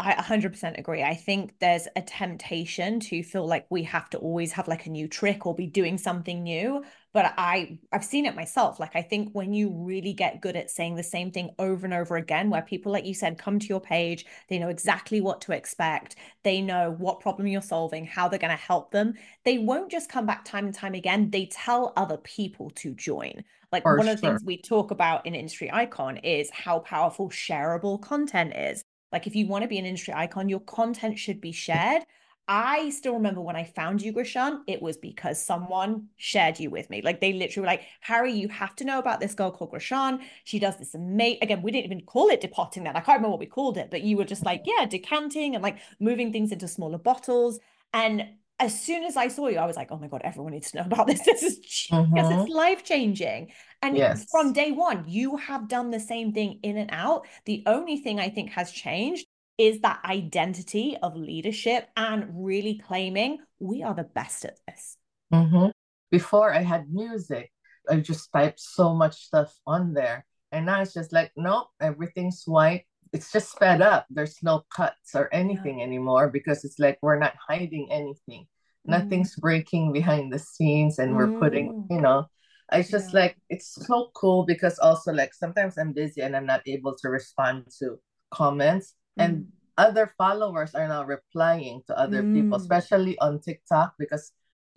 I 0.00 0.14
100% 0.14 0.76
agree. 0.76 1.04
I 1.04 1.14
think 1.14 1.54
there's 1.60 1.86
a 1.94 2.02
temptation 2.02 2.98
to 2.98 3.22
feel 3.22 3.46
like 3.46 3.64
we 3.70 3.84
have 3.84 4.10
to 4.10 4.18
always 4.18 4.50
have 4.52 4.66
like 4.66 4.86
a 4.86 4.90
new 4.90 5.06
trick 5.06 5.46
or 5.46 5.54
be 5.54 5.68
doing 5.68 5.98
something 5.98 6.42
new. 6.42 6.84
But 7.12 7.32
I 7.38 7.78
I've 7.92 8.04
seen 8.04 8.26
it 8.26 8.34
myself. 8.34 8.80
Like 8.80 8.96
I 8.96 9.02
think 9.02 9.28
when 9.34 9.52
you 9.52 9.70
really 9.72 10.12
get 10.12 10.40
good 10.40 10.56
at 10.56 10.68
saying 10.68 10.96
the 10.96 11.04
same 11.04 11.30
thing 11.30 11.50
over 11.60 11.86
and 11.86 11.94
over 11.94 12.16
again, 12.16 12.50
where 12.50 12.62
people, 12.62 12.90
like 12.90 13.06
you 13.06 13.14
said, 13.14 13.38
come 13.38 13.60
to 13.60 13.68
your 13.68 13.80
page, 13.80 14.26
they 14.48 14.58
know 14.58 14.68
exactly 14.68 15.20
what 15.20 15.40
to 15.42 15.52
expect, 15.52 16.16
they 16.42 16.60
know 16.60 16.90
what 16.98 17.20
problem 17.20 17.46
you're 17.46 17.62
solving, 17.62 18.04
how 18.04 18.26
they're 18.26 18.40
going 18.40 18.50
to 18.50 18.56
help 18.56 18.90
them. 18.90 19.14
They 19.44 19.58
won't 19.58 19.92
just 19.92 20.10
come 20.10 20.26
back 20.26 20.44
time 20.44 20.66
and 20.66 20.74
time 20.74 20.94
again. 20.94 21.30
They 21.30 21.46
tell 21.46 21.92
other 21.96 22.16
people 22.16 22.70
to 22.76 22.94
join. 22.94 23.44
Like 23.70 23.84
For 23.84 23.96
one 23.96 24.08
of 24.08 24.20
the 24.20 24.26
things 24.26 24.42
we 24.44 24.60
talk 24.60 24.90
about 24.90 25.24
in 25.24 25.36
Industry 25.36 25.70
Icon 25.72 26.16
is 26.18 26.50
how 26.50 26.80
powerful 26.80 27.30
shareable 27.30 28.02
content 28.02 28.56
is 28.56 28.84
like 29.14 29.26
if 29.26 29.34
you 29.34 29.46
want 29.46 29.62
to 29.62 29.68
be 29.68 29.78
an 29.78 29.86
industry 29.86 30.12
icon, 30.12 30.50
your 30.50 30.60
content 30.60 31.18
should 31.18 31.40
be 31.40 31.52
shared. 31.52 32.02
I 32.46 32.90
still 32.90 33.14
remember 33.14 33.40
when 33.40 33.56
I 33.56 33.64
found 33.64 34.02
you, 34.02 34.12
Grishan, 34.12 34.60
it 34.66 34.82
was 34.82 34.98
because 34.98 35.42
someone 35.42 36.08
shared 36.16 36.60
you 36.60 36.68
with 36.68 36.90
me. 36.90 37.00
Like 37.00 37.20
they 37.20 37.32
literally 37.32 37.62
were 37.62 37.72
like, 37.72 37.84
Harry, 38.00 38.32
you 38.34 38.48
have 38.48 38.76
to 38.76 38.84
know 38.84 38.98
about 38.98 39.20
this 39.20 39.34
girl 39.34 39.50
called 39.50 39.72
Grishan. 39.72 40.20
She 40.44 40.58
does 40.58 40.76
this 40.76 40.94
amazing, 40.94 41.38
again, 41.40 41.62
we 41.62 41.70
didn't 41.70 41.86
even 41.86 42.02
call 42.02 42.28
it 42.28 42.42
depotting 42.42 42.84
then. 42.84 42.96
I 42.96 43.00
can't 43.00 43.18
remember 43.18 43.30
what 43.30 43.40
we 43.40 43.46
called 43.46 43.78
it, 43.78 43.90
but 43.90 44.02
you 44.02 44.18
were 44.18 44.24
just 44.24 44.44
like, 44.44 44.64
yeah, 44.66 44.84
decanting 44.84 45.54
and 45.54 45.62
like 45.62 45.78
moving 46.00 46.32
things 46.32 46.52
into 46.52 46.68
smaller 46.68 46.98
bottles. 46.98 47.60
And 47.94 48.26
as 48.60 48.80
soon 48.80 49.04
as 49.04 49.16
I 49.16 49.28
saw 49.28 49.48
you, 49.48 49.58
I 49.58 49.66
was 49.66 49.76
like, 49.76 49.88
oh 49.90 49.98
my 49.98 50.06
God, 50.08 50.22
everyone 50.24 50.52
needs 50.52 50.70
to 50.70 50.78
know 50.78 50.84
about 50.84 51.06
this. 51.06 51.20
This 51.26 51.42
is 51.42 51.58
because 51.58 52.30
it's 52.30 52.44
Mm-hmm. 52.44 52.52
life 52.52 52.84
changing. 52.84 53.50
And 53.82 53.96
from 54.30 54.52
day 54.52 54.72
one, 54.72 55.04
you 55.08 55.36
have 55.36 55.68
done 55.68 55.90
the 55.90 56.00
same 56.00 56.32
thing 56.32 56.60
in 56.62 56.76
and 56.76 56.90
out. 56.92 57.26
The 57.46 57.62
only 57.66 57.98
thing 57.98 58.20
I 58.20 58.30
think 58.30 58.50
has 58.50 58.70
changed 58.70 59.26
is 59.58 59.80
that 59.80 60.00
identity 60.04 60.96
of 61.02 61.16
leadership 61.16 61.88
and 61.96 62.26
really 62.44 62.78
claiming 62.78 63.38
we 63.60 63.82
are 63.82 63.94
the 63.94 64.04
best 64.04 64.44
at 64.44 64.58
this. 64.66 64.96
Mm-hmm. 65.32 65.68
Before 66.10 66.52
I 66.52 66.62
had 66.62 66.90
music, 66.90 67.52
I 67.88 67.96
just 67.96 68.32
typed 68.32 68.60
so 68.60 68.94
much 68.94 69.26
stuff 69.26 69.54
on 69.66 69.94
there. 69.94 70.24
And 70.52 70.66
now 70.66 70.80
it's 70.82 70.94
just 70.94 71.12
like, 71.12 71.32
nope, 71.36 71.68
everything's 71.80 72.44
white. 72.46 72.86
It's 73.14 73.32
just 73.32 73.52
sped 73.52 73.82
up. 73.82 74.06
There's 74.10 74.38
no 74.44 74.64
cuts 74.74 75.14
or 75.16 75.32
Yeah. 75.50 75.64
anything 75.64 75.82
anymore 75.82 76.30
because 76.30 76.64
it's 76.64 76.80
like 76.80 76.98
we're 77.02 77.18
not 77.20 77.34
hiding 77.48 77.88
anything. 77.92 78.48
Mm, 78.88 78.94
Nothing's 78.94 79.36
breaking 79.36 79.92
behind 79.92 80.32
the 80.32 80.40
scenes 80.40 80.98
and 81.00 81.14
we're 81.16 81.32
putting, 81.40 81.72
mm, 81.72 81.88
you 81.90 82.02
know, 82.02 82.26
it's 82.72 82.90
just 82.90 83.12
yeah. 83.12 83.14
like 83.14 83.38
it's 83.50 83.74
so 83.86 84.10
cool 84.14 84.44
because 84.44 84.78
also 84.80 85.12
like 85.12 85.34
sometimes 85.34 85.78
I'm 85.78 85.92
busy 85.94 86.22
and 86.22 86.36
I'm 86.36 86.46
not 86.46 86.62
able 86.66 86.96
to 87.02 87.10
respond 87.10 87.66
to 87.80 87.98
comments. 88.32 88.94
And 89.18 89.44
Mm, 89.44 89.52
other 89.78 90.12
followers 90.18 90.74
are 90.74 90.88
now 90.88 91.04
replying 91.04 91.82
to 91.88 91.98
other 91.98 92.24
people, 92.24 92.56
mm, 92.56 92.58
especially 92.58 93.18
on 93.20 93.40
TikTok 93.40 93.94
because 93.98 94.32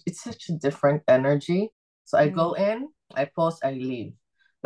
it's 0.07 0.23
such 0.23 0.49
a 0.49 0.53
different 0.53 1.03
energy. 1.07 1.71
So 2.05 2.17
I 2.19 2.29
go 2.29 2.53
mm, 2.53 2.55
in, 2.55 2.89
I 3.15 3.25
post, 3.25 3.65
I 3.65 3.71
leave. 3.73 4.13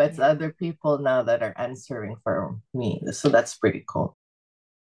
But 0.02 0.10
it's 0.10 0.20
other 0.20 0.52
people 0.52 0.98
now 0.98 1.22
that 1.22 1.44
are 1.44 1.54
answering 1.58 2.16
for 2.24 2.58
me. 2.74 3.04
So 3.12 3.30
that's 3.30 3.56
pretty 3.56 3.84
cool. 3.88 4.18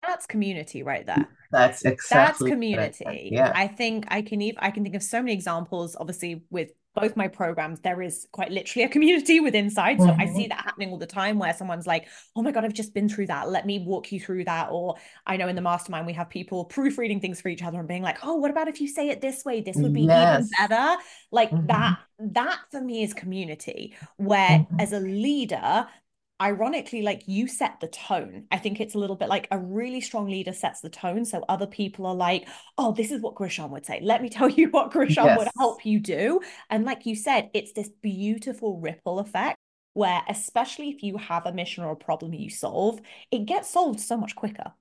That's 0.01 0.25
community 0.25 0.81
right 0.81 1.03
mm, 1.03 1.07
there. 1.07 1.27
That's 1.51 1.83
exactly 1.83 2.49
that's 2.49 2.53
community. 2.53 3.29
Yeah. 3.33 3.51
I 3.53 3.67
think 3.67 4.05
I 4.07 4.21
can 4.21 4.41
even 4.41 4.59
I 4.61 4.71
can 4.71 4.83
think 4.83 4.95
of 4.95 5.03
so 5.03 5.21
many 5.21 5.33
examples, 5.33 5.97
obviously, 5.99 6.45
with 6.49 6.69
both 6.95 7.15
my 7.15 7.27
programs, 7.27 7.79
there 7.81 8.01
is 8.01 8.27
quite 8.31 8.51
literally 8.51 8.85
a 8.85 8.89
community 8.89 9.39
within 9.39 9.69
inside. 9.69 9.99
So 9.99 10.07
mm-hmm. 10.07 10.21
I 10.21 10.25
see 10.25 10.47
that 10.47 10.61
happening 10.61 10.89
all 10.89 10.97
the 10.97 11.05
time 11.05 11.37
where 11.37 11.53
someone's 11.53 11.85
like, 11.85 12.07
oh 12.35 12.41
my 12.41 12.51
God, 12.51 12.65
I've 12.65 12.73
just 12.73 12.93
been 12.93 13.07
through 13.07 13.27
that. 13.27 13.49
Let 13.49 13.65
me 13.65 13.79
walk 13.79 14.11
you 14.11 14.19
through 14.19 14.45
that. 14.45 14.69
Or 14.71 14.95
I 15.25 15.37
know 15.37 15.47
in 15.47 15.55
the 15.55 15.61
mastermind, 15.61 16.07
we 16.07 16.13
have 16.13 16.29
people 16.29 16.65
proofreading 16.65 17.19
things 17.19 17.39
for 17.39 17.49
each 17.49 17.63
other 17.63 17.79
and 17.79 17.87
being 17.87 18.03
like, 18.03 18.17
oh, 18.23 18.35
what 18.35 18.51
about 18.51 18.67
if 18.67 18.81
you 18.81 18.87
say 18.87 19.09
it 19.09 19.21
this 19.21 19.45
way? 19.45 19.61
This 19.61 19.77
would 19.77 19.93
be 19.93 20.01
yes. 20.01 20.39
even 20.39 20.49
better. 20.67 21.01
Like 21.31 21.51
mm-hmm. 21.51 21.67
that, 21.67 21.99
that 22.19 22.59
for 22.71 22.81
me 22.81 23.03
is 23.03 23.13
community, 23.13 23.95
where 24.17 24.49
mm-hmm. 24.49 24.79
as 24.79 24.91
a 24.91 24.99
leader, 24.99 25.87
ironically 26.41 27.01
like 27.01 27.23
you 27.27 27.47
set 27.47 27.79
the 27.79 27.87
tone. 27.87 28.45
I 28.51 28.57
think 28.57 28.79
it's 28.79 28.95
a 28.95 28.97
little 28.97 29.15
bit 29.15 29.29
like 29.29 29.47
a 29.51 29.57
really 29.57 30.01
strong 30.01 30.29
leader 30.29 30.53
sets 30.53 30.81
the 30.81 30.89
tone 30.89 31.25
so 31.25 31.43
other 31.49 31.67
people 31.67 32.05
are 32.05 32.15
like 32.15 32.47
oh 32.77 32.93
this 32.93 33.11
is 33.11 33.21
what 33.21 33.35
Grishan 33.35 33.69
would 33.69 33.85
say. 33.85 33.99
Let 34.01 34.21
me 34.21 34.29
tell 34.29 34.49
you 34.49 34.69
what 34.71 34.91
Grishan 34.91 35.25
yes. 35.25 35.37
would 35.37 35.49
help 35.57 35.85
you 35.85 35.99
do. 35.99 36.41
And 36.69 36.85
like 36.85 37.05
you 37.05 37.15
said 37.15 37.49
it's 37.53 37.73
this 37.73 37.89
beautiful 38.01 38.79
ripple 38.79 39.19
effect 39.19 39.57
where 39.93 40.21
especially 40.29 40.89
if 40.89 41.03
you 41.03 41.17
have 41.17 41.45
a 41.45 41.51
mission 41.51 41.83
or 41.83 41.91
a 41.91 41.95
problem 41.95 42.33
you 42.33 42.49
solve 42.49 42.99
it 43.31 43.45
gets 43.45 43.69
solved 43.69 43.99
so 43.99 44.17
much 44.17 44.35
quicker. 44.35 44.71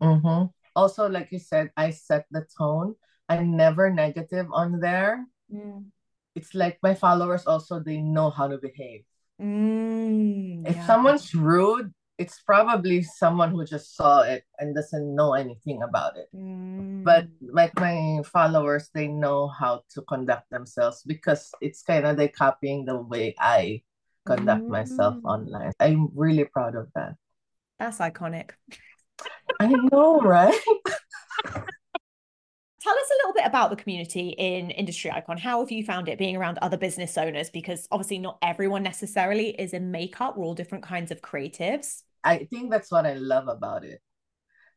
Mm-hmm. 0.00 0.46
also 0.76 1.08
like 1.08 1.32
you 1.32 1.40
said 1.40 1.72
i 1.76 1.90
set 1.90 2.26
the 2.30 2.46
tone. 2.56 2.94
I'm 3.28 3.56
never 3.56 3.90
negative 3.90 4.46
on 4.52 4.80
there. 4.80 5.26
Mm. 5.52 5.86
it's 6.34 6.54
like 6.54 6.78
my 6.82 6.94
followers 6.94 7.46
also 7.46 7.80
they 7.80 7.98
know 7.98 8.30
how 8.30 8.46
to 8.48 8.58
behave 8.58 9.04
Mm, 9.40 10.68
if 10.68 10.76
yeah. 10.76 10.86
someone's 10.86 11.34
rude, 11.34 11.92
it's 12.18 12.40
probably 12.42 13.02
someone 13.02 13.52
who 13.52 13.64
just 13.64 13.94
saw 13.94 14.22
it 14.22 14.42
and 14.58 14.74
doesn't 14.74 15.14
know 15.14 15.34
anything 15.34 15.82
about 15.82 16.16
it. 16.16 16.26
Mm. 16.34 17.04
But 17.04 17.28
like 17.40 17.78
my 17.78 18.20
followers, 18.24 18.90
they 18.92 19.06
know 19.06 19.46
how 19.46 19.82
to 19.94 20.02
conduct 20.02 20.50
themselves 20.50 21.02
because 21.06 21.50
it's 21.60 21.82
kind 21.82 22.06
of 22.06 22.16
they 22.16 22.28
copying 22.28 22.84
the 22.84 23.00
way 23.00 23.34
I 23.38 23.82
conduct 24.26 24.64
mm. 24.64 24.68
myself 24.68 25.14
online. 25.24 25.72
I'm 25.78 26.08
really 26.14 26.44
proud 26.44 26.74
of 26.74 26.88
that. 26.96 27.14
That's 27.78 27.98
iconic. 27.98 28.50
I 29.60 29.68
know, 29.68 30.20
right? 30.20 30.58
Tell 32.80 32.94
us 32.94 33.10
a 33.10 33.26
little 33.26 33.34
bit 33.34 33.46
about 33.46 33.70
the 33.70 33.76
community 33.76 34.28
in 34.38 34.70
Industry 34.70 35.10
Icon. 35.10 35.36
How 35.36 35.60
have 35.60 35.72
you 35.72 35.84
found 35.84 36.08
it 36.08 36.16
being 36.16 36.36
around 36.36 36.58
other 36.58 36.76
business 36.76 37.18
owners? 37.18 37.50
Because 37.50 37.88
obviously, 37.90 38.18
not 38.18 38.38
everyone 38.40 38.84
necessarily 38.84 39.50
is 39.50 39.72
in 39.72 39.90
makeup. 39.90 40.36
We're 40.36 40.44
all 40.44 40.54
different 40.54 40.84
kinds 40.84 41.10
of 41.10 41.20
creatives. 41.20 42.02
I 42.22 42.44
think 42.50 42.70
that's 42.70 42.92
what 42.92 43.04
I 43.04 43.14
love 43.14 43.48
about 43.48 43.84
it 43.84 44.00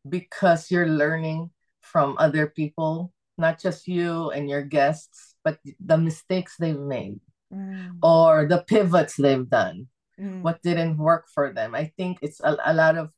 because 0.08 0.72
you're 0.72 0.88
learning 0.88 1.52
from 1.82 2.16
other 2.18 2.48
people, 2.48 3.14
not 3.38 3.60
just 3.60 3.88
you 3.88 4.32
and 4.32 4.50
your 4.50 4.64
guests, 4.64 5.36
but 5.44 5.60
the 5.84 5.98
mistakes 5.98 6.56
they've 6.58 6.80
made 6.80 7.20
mm. 7.54 7.98
or 8.02 8.48
the 8.48 8.64
pivots 8.68 9.16
they've 9.16 9.50
done, 9.50 9.88
mm. 10.20 10.42
what 10.42 10.62
didn't 10.62 10.98
work 10.98 11.28
for 11.34 11.54
them. 11.54 11.76
I 11.76 11.92
think 11.98 12.20
it's 12.22 12.40
a, 12.42 12.58
a 12.66 12.74
lot 12.74 12.98
of 12.98 13.10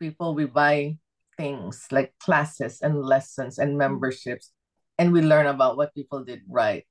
people 0.00 0.34
we 0.34 0.46
buy 0.46 0.98
things 1.36 1.86
like 1.90 2.12
classes 2.20 2.80
and 2.82 3.02
lessons 3.02 3.58
and 3.58 3.74
mm. 3.74 3.78
memberships 3.78 4.50
and 4.98 5.12
we 5.12 5.20
learn 5.22 5.46
about 5.46 5.76
what 5.76 5.94
people 5.94 6.24
did 6.24 6.40
right 6.48 6.84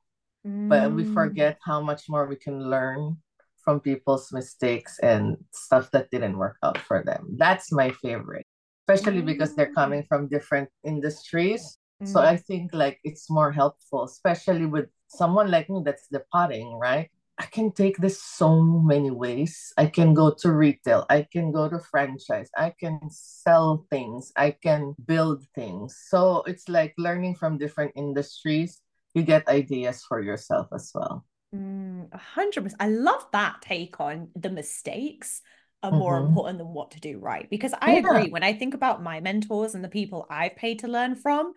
mm. 0.45 0.69
but 0.69 0.91
we 0.91 1.03
mm. 1.03 1.13
forget 1.13 1.57
how 1.63 1.81
much 1.81 2.09
more 2.09 2.25
we 2.25 2.35
can 2.35 2.69
learn 2.69 3.17
from 3.63 3.79
people's 3.79 4.31
mistakes 4.31 4.99
and 4.99 5.37
stuff 5.53 5.89
that 5.91 6.09
didn't 6.11 6.37
work 6.37 6.57
out 6.63 6.77
for 6.77 7.03
them 7.03 7.35
that's 7.37 7.71
my 7.71 7.89
favorite 8.01 8.45
especially 8.87 9.21
mm. 9.21 9.25
because 9.25 9.55
they're 9.55 9.73
coming 9.73 10.03
mm. 10.03 10.07
from 10.07 10.27
different 10.27 10.69
industries 10.83 11.77
mm. 12.01 12.07
so 12.07 12.19
i 12.19 12.35
think 12.35 12.73
like 12.73 12.99
it's 13.03 13.29
more 13.29 13.51
helpful 13.51 14.03
especially 14.03 14.65
with 14.65 14.87
someone 15.07 15.49
like 15.49 15.69
me 15.69 15.81
that's 15.85 16.07
depotting 16.11 16.73
right 16.73 17.09
I 17.37 17.45
can 17.45 17.71
take 17.71 17.97
this 17.97 18.21
so 18.21 18.61
many 18.61 19.09
ways. 19.09 19.73
I 19.77 19.87
can 19.87 20.13
go 20.13 20.33
to 20.39 20.51
retail, 20.51 21.05
I 21.09 21.27
can 21.31 21.51
go 21.51 21.67
to 21.67 21.79
franchise, 21.79 22.49
I 22.55 22.73
can 22.79 22.99
sell 23.09 23.85
things, 23.89 24.31
I 24.35 24.51
can 24.51 24.95
build 25.05 25.43
things. 25.55 25.97
So 26.07 26.43
it's 26.45 26.69
like 26.69 26.93
learning 26.97 27.35
from 27.35 27.57
different 27.57 27.93
industries. 27.95 28.81
You 29.13 29.23
get 29.23 29.47
ideas 29.47 30.03
for 30.07 30.21
yourself 30.21 30.67
as 30.73 30.91
well. 30.93 31.25
Mm, 31.55 32.09
100%. 32.09 32.73
I 32.79 32.87
love 32.87 33.25
that 33.31 33.61
take 33.61 33.99
on 33.99 34.29
the 34.35 34.49
mistakes 34.49 35.41
are 35.83 35.91
more 35.91 36.17
mm-hmm. 36.17 36.29
important 36.29 36.57
than 36.59 36.67
what 36.67 36.91
to 36.91 36.99
do 36.99 37.19
right. 37.19 37.49
Because 37.49 37.73
I 37.79 37.93
yeah. 37.93 37.99
agree, 37.99 38.29
when 38.29 38.43
I 38.43 38.53
think 38.53 38.73
about 38.73 39.03
my 39.03 39.19
mentors 39.19 39.75
and 39.75 39.83
the 39.83 39.89
people 39.89 40.25
I've 40.29 40.55
paid 40.55 40.79
to 40.79 40.87
learn 40.87 41.15
from, 41.15 41.53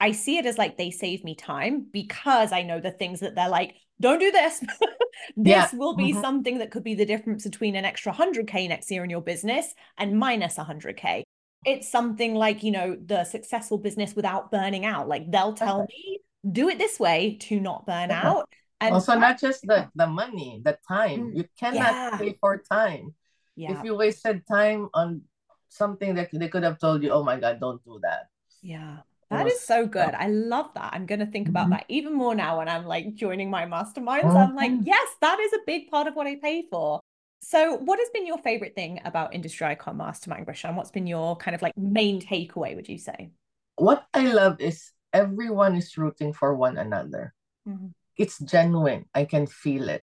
I 0.00 0.12
see 0.12 0.38
it 0.38 0.46
as 0.46 0.58
like 0.58 0.76
they 0.76 0.90
save 0.90 1.24
me 1.24 1.34
time 1.34 1.86
because 1.92 2.52
I 2.52 2.62
know 2.62 2.80
the 2.80 2.90
things 2.90 3.20
that 3.20 3.34
they're 3.34 3.48
like, 3.48 3.74
don't 4.00 4.18
do 4.18 4.30
this. 4.30 4.60
this 5.36 5.46
yeah. 5.46 5.68
will 5.74 5.94
be 5.94 6.12
mm-hmm. 6.12 6.20
something 6.20 6.58
that 6.58 6.70
could 6.70 6.84
be 6.84 6.94
the 6.94 7.06
difference 7.06 7.44
between 7.44 7.76
an 7.76 7.84
extra 7.84 8.12
100K 8.12 8.68
next 8.68 8.90
year 8.90 9.04
in 9.04 9.10
your 9.10 9.20
business 9.20 9.74
and 9.96 10.18
minus 10.18 10.56
100K. 10.56 11.22
It's 11.64 11.90
something 11.90 12.34
like, 12.34 12.62
you 12.62 12.70
know, 12.70 12.96
the 13.04 13.24
successful 13.24 13.78
business 13.78 14.14
without 14.14 14.50
burning 14.50 14.84
out. 14.84 15.08
Like 15.08 15.30
they'll 15.30 15.54
tell 15.54 15.86
me, 15.88 16.20
do 16.50 16.68
it 16.68 16.78
this 16.78 17.00
way 17.00 17.36
to 17.42 17.58
not 17.58 17.86
burn 17.86 18.10
out. 18.10 18.48
And 18.80 18.94
also, 18.94 19.18
not 19.18 19.40
just 19.40 19.66
the, 19.66 19.90
the 19.96 20.06
money, 20.06 20.62
the 20.64 20.78
time. 20.86 21.32
Mm, 21.32 21.36
you 21.36 21.44
cannot 21.58 21.74
yeah. 21.74 22.16
pay 22.16 22.36
for 22.40 22.62
time. 22.70 23.12
Yeah. 23.56 23.76
If 23.76 23.84
you 23.84 23.96
wasted 23.96 24.46
time 24.46 24.88
on 24.94 25.22
something 25.68 26.14
that 26.14 26.30
they 26.32 26.48
could 26.48 26.62
have 26.62 26.78
told 26.78 27.02
you, 27.02 27.10
oh 27.10 27.24
my 27.24 27.40
God, 27.40 27.58
don't 27.58 27.84
do 27.84 27.98
that. 28.02 28.28
Yeah. 28.62 28.98
That 29.30 29.46
is 29.46 29.60
so 29.60 29.86
good. 29.86 30.14
I 30.14 30.28
love 30.28 30.70
that. 30.74 30.94
I'm 30.94 31.04
going 31.04 31.20
to 31.20 31.26
think 31.26 31.48
about 31.48 31.64
mm-hmm. 31.64 31.72
that 31.72 31.84
even 31.88 32.14
more 32.14 32.34
now 32.34 32.58
when 32.58 32.68
I'm 32.68 32.86
like 32.86 33.14
joining 33.14 33.50
my 33.50 33.66
masterminds. 33.66 34.22
Mm-hmm. 34.22 34.36
I'm 34.36 34.56
like, 34.56 34.72
yes, 34.82 35.08
that 35.20 35.38
is 35.38 35.52
a 35.52 35.58
big 35.66 35.90
part 35.90 36.06
of 36.06 36.16
what 36.16 36.26
I 36.26 36.36
pay 36.36 36.64
for. 36.70 37.00
So, 37.40 37.76
what 37.76 37.98
has 37.98 38.08
been 38.10 38.26
your 38.26 38.38
favorite 38.38 38.74
thing 38.74 39.00
about 39.04 39.34
Industry 39.34 39.66
Icon 39.66 39.96
Mastermind, 39.96 40.46
Grishan? 40.46 40.74
What's 40.74 40.90
been 40.90 41.06
your 41.06 41.36
kind 41.36 41.54
of 41.54 41.62
like 41.62 41.76
main 41.76 42.20
takeaway, 42.20 42.74
would 42.74 42.88
you 42.88 42.98
say? 42.98 43.30
What 43.76 44.06
I 44.12 44.32
love 44.32 44.60
is 44.60 44.90
everyone 45.12 45.76
is 45.76 45.96
rooting 45.96 46.32
for 46.32 46.54
one 46.54 46.78
another. 46.78 47.34
Mm-hmm. 47.68 47.88
It's 48.16 48.38
genuine. 48.40 49.04
I 49.14 49.24
can 49.24 49.46
feel 49.46 49.88
it. 49.88 50.02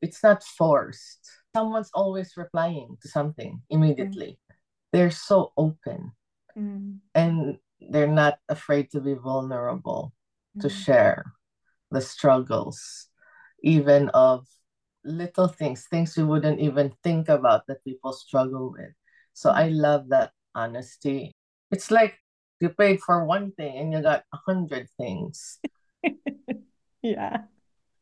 It's 0.00 0.22
not 0.22 0.42
forced. 0.42 1.30
Someone's 1.54 1.90
always 1.92 2.32
replying 2.36 2.96
to 3.02 3.08
something 3.08 3.60
immediately. 3.68 4.38
They're 4.92 5.10
so 5.10 5.52
open. 5.56 6.12
Mm-hmm. 6.56 6.96
And 7.14 7.58
they're 7.88 8.06
not 8.06 8.38
afraid 8.48 8.90
to 8.90 9.00
be 9.00 9.14
vulnerable 9.14 10.12
mm-hmm. 10.56 10.60
to 10.60 10.68
share 10.68 11.24
the 11.90 12.00
struggles 12.00 13.08
even 13.62 14.08
of 14.10 14.46
little 15.04 15.48
things 15.48 15.86
things 15.90 16.16
you 16.16 16.26
wouldn't 16.26 16.60
even 16.60 16.92
think 17.02 17.28
about 17.28 17.66
that 17.66 17.84
people 17.84 18.12
struggle 18.12 18.72
with. 18.72 18.92
So 19.32 19.50
i 19.50 19.68
love 19.68 20.08
that 20.10 20.32
honesty. 20.54 21.32
It's 21.70 21.90
like 21.90 22.18
you 22.60 22.68
paid 22.68 23.00
for 23.00 23.24
one 23.24 23.52
thing 23.52 23.78
and 23.78 23.92
you 23.92 24.02
got 24.02 24.24
a 24.32 24.38
hundred 24.46 24.88
things. 24.96 25.58
Yeah. 27.02 27.48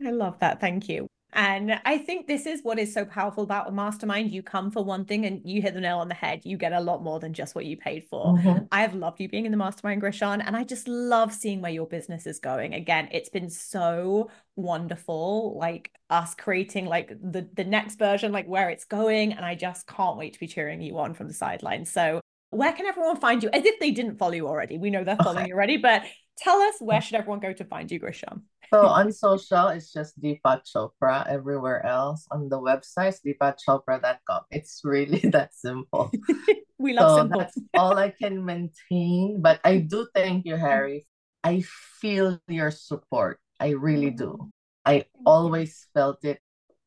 I 0.05 0.11
love 0.11 0.41
that. 0.41 0.61
Thank 0.61 0.89
you 0.89 1.07
and 1.33 1.79
I 1.85 1.99
think 1.99 2.27
this 2.27 2.47
is 2.47 2.63
what 2.63 2.79
is 2.79 2.93
so 2.93 3.05
powerful 3.05 3.45
about 3.45 3.69
a 3.69 3.73
mastermind. 3.73 4.31
You 4.31 4.43
come 4.43 4.71
for 4.71 4.83
one 4.83 5.05
thing 5.05 5.27
and 5.27 5.43
you 5.45 5.61
hit 5.61 5.75
the 5.75 5.81
nail 5.81 5.99
on 5.99 6.09
the 6.09 6.15
head. 6.15 6.41
You 6.45 6.57
get 6.57 6.73
a 6.73 6.81
lot 6.81 7.03
more 7.03 7.21
than 7.21 7.35
just 7.35 7.55
what 7.55 7.67
you 7.67 7.77
paid 7.77 8.05
for. 8.05 8.35
Mm-hmm. 8.35 8.65
I 8.73 8.81
have 8.81 8.95
loved 8.95 9.21
you 9.21 9.29
being 9.29 9.45
in 9.45 9.51
the 9.51 9.59
mastermind, 9.59 10.01
Grishan, 10.01 10.43
and 10.45 10.57
I 10.57 10.65
just 10.65 10.89
love 10.89 11.33
seeing 11.35 11.61
where 11.61 11.71
your 11.71 11.87
business 11.87 12.27
is 12.27 12.39
going. 12.39 12.73
Again, 12.73 13.09
it's 13.13 13.29
been 13.29 13.51
so 13.51 14.31
wonderful, 14.57 15.59
like 15.59 15.93
us 16.09 16.35
creating 16.35 16.87
like 16.87 17.11
the 17.21 17.47
the 17.55 17.65
next 17.65 17.99
version, 17.99 18.33
like 18.33 18.47
where 18.47 18.71
it's 18.71 18.85
going. 18.85 19.33
And 19.33 19.45
I 19.45 19.55
just 19.55 19.87
can't 19.87 20.17
wait 20.17 20.33
to 20.33 20.41
be 20.41 20.47
cheering 20.47 20.81
you 20.81 20.99
on 20.99 21.13
from 21.13 21.29
the 21.29 21.35
sidelines. 21.35 21.91
So 21.91 22.21
where 22.51 22.73
can 22.73 22.87
everyone 22.87 23.17
find 23.17 23.43
you? 23.43 23.51
As 23.53 23.65
if 23.65 23.79
they 23.81 23.91
didn't 23.91 24.17
follow 24.17 24.33
you 24.33 24.47
already. 24.47 24.79
We 24.79 24.91
know 24.91 25.05
they're 25.05 25.17
following 25.17 25.39
okay. 25.39 25.49
you 25.49 25.55
already, 25.55 25.77
but 25.77 26.03
tell 26.39 26.61
us 26.61 26.75
where 26.81 27.01
should 27.01 27.17
everyone 27.17 27.41
go 27.41 27.53
to 27.53 27.65
find 27.65 27.91
you, 27.91 28.01
Grishan? 28.01 28.43
So 28.73 28.85
on 28.85 29.13
social, 29.13 29.69
it's 29.69 29.93
just 29.93 30.21
Depot 30.21 30.61
Chopra. 30.65 31.27
Everywhere 31.27 31.85
else 31.87 32.27
on 32.31 32.49
the 32.49 32.59
website, 32.61 33.17
depotchopra.com. 33.25 34.43
It's 34.51 34.81
really 34.85 35.21
that 35.33 35.55
simple. 35.55 36.11
we 36.79 36.93
love 36.93 37.11
so 37.11 37.17
simple. 37.19 37.41
That's 37.41 37.59
all 37.75 37.97
I 37.97 38.11
can 38.11 38.45
maintain. 38.45 39.41
But 39.41 39.61
I 39.65 39.79
do 39.79 40.07
thank 40.15 40.45
you, 40.45 40.57
Harry. 40.57 41.07
I 41.43 41.63
feel 42.01 42.41
your 42.49 42.71
support. 42.71 43.41
I 43.61 43.71
really 43.71 44.11
do. 44.11 44.51
I 44.85 45.07
always 45.25 45.87
felt 45.95 46.25
it. 46.25 46.41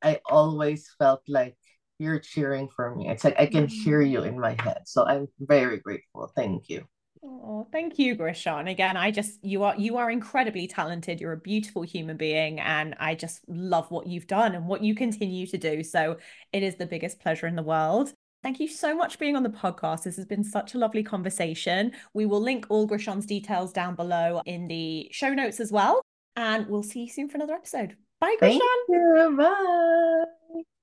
I 0.04 0.20
always 0.30 0.90
felt 0.98 1.22
like 1.28 1.58
you're 2.02 2.20
cheering 2.20 2.68
for 2.68 2.96
me. 2.96 3.10
It's 3.10 3.24
like 3.24 3.40
I 3.40 3.46
can 3.46 3.68
hear 3.68 4.02
mm-hmm. 4.02 4.12
you 4.12 4.24
in 4.24 4.40
my 4.40 4.56
head. 4.60 4.82
So 4.86 5.06
I'm 5.06 5.28
very 5.40 5.78
grateful. 5.78 6.32
Thank 6.36 6.70
you. 6.70 6.84
Oh, 7.24 7.68
thank 7.72 8.00
you, 8.00 8.16
Grishan. 8.16 8.70
Again, 8.70 8.98
I 8.98 9.12
just 9.12 9.38
you 9.44 9.64
are 9.64 9.76
you 9.78 9.98
are 9.98 10.10
incredibly 10.10 10.68
talented. 10.68 11.22
You're 11.22 11.34
a 11.34 11.38
beautiful 11.38 11.84
human 11.84 12.18
being, 12.18 12.60
and 12.60 12.96
I 13.00 13.14
just 13.14 13.42
love 13.48 13.92
what 13.92 14.08
you've 14.08 14.26
done 14.26 14.56
and 14.56 14.68
what 14.68 14.84
you 14.84 14.96
continue 14.96 15.46
to 15.48 15.58
do. 15.58 15.84
So 15.84 16.18
it 16.52 16.64
is 16.64 16.76
the 16.76 16.88
biggest 16.88 17.20
pleasure 17.20 17.46
in 17.46 17.56
the 17.56 17.64
world. 17.64 18.12
Thank 18.42 18.60
you 18.60 18.68
so 18.68 18.96
much 18.96 19.14
for 19.14 19.20
being 19.20 19.36
on 19.36 19.44
the 19.44 19.50
podcast. 19.50 20.04
This 20.04 20.16
has 20.16 20.26
been 20.26 20.44
such 20.44 20.74
a 20.74 20.80
lovely 20.80 21.04
conversation. 21.04 21.92
We 22.16 22.26
will 22.26 22.42
link 22.42 22.66
all 22.70 22.88
Grishan's 22.88 23.28
details 23.28 23.72
down 23.72 23.94
below 23.94 24.42
in 24.48 24.68
the 24.68 25.08
show 25.12 25.32
notes 25.36 25.60
as 25.60 25.72
well. 25.72 26.02
And 26.36 26.66
we'll 26.68 26.82
see 26.82 27.02
you 27.02 27.10
soon 27.10 27.30
for 27.30 27.38
another 27.38 27.54
episode. 27.54 27.98
Bye, 28.20 28.38
you. 28.90 29.36
Bye. 29.38 30.24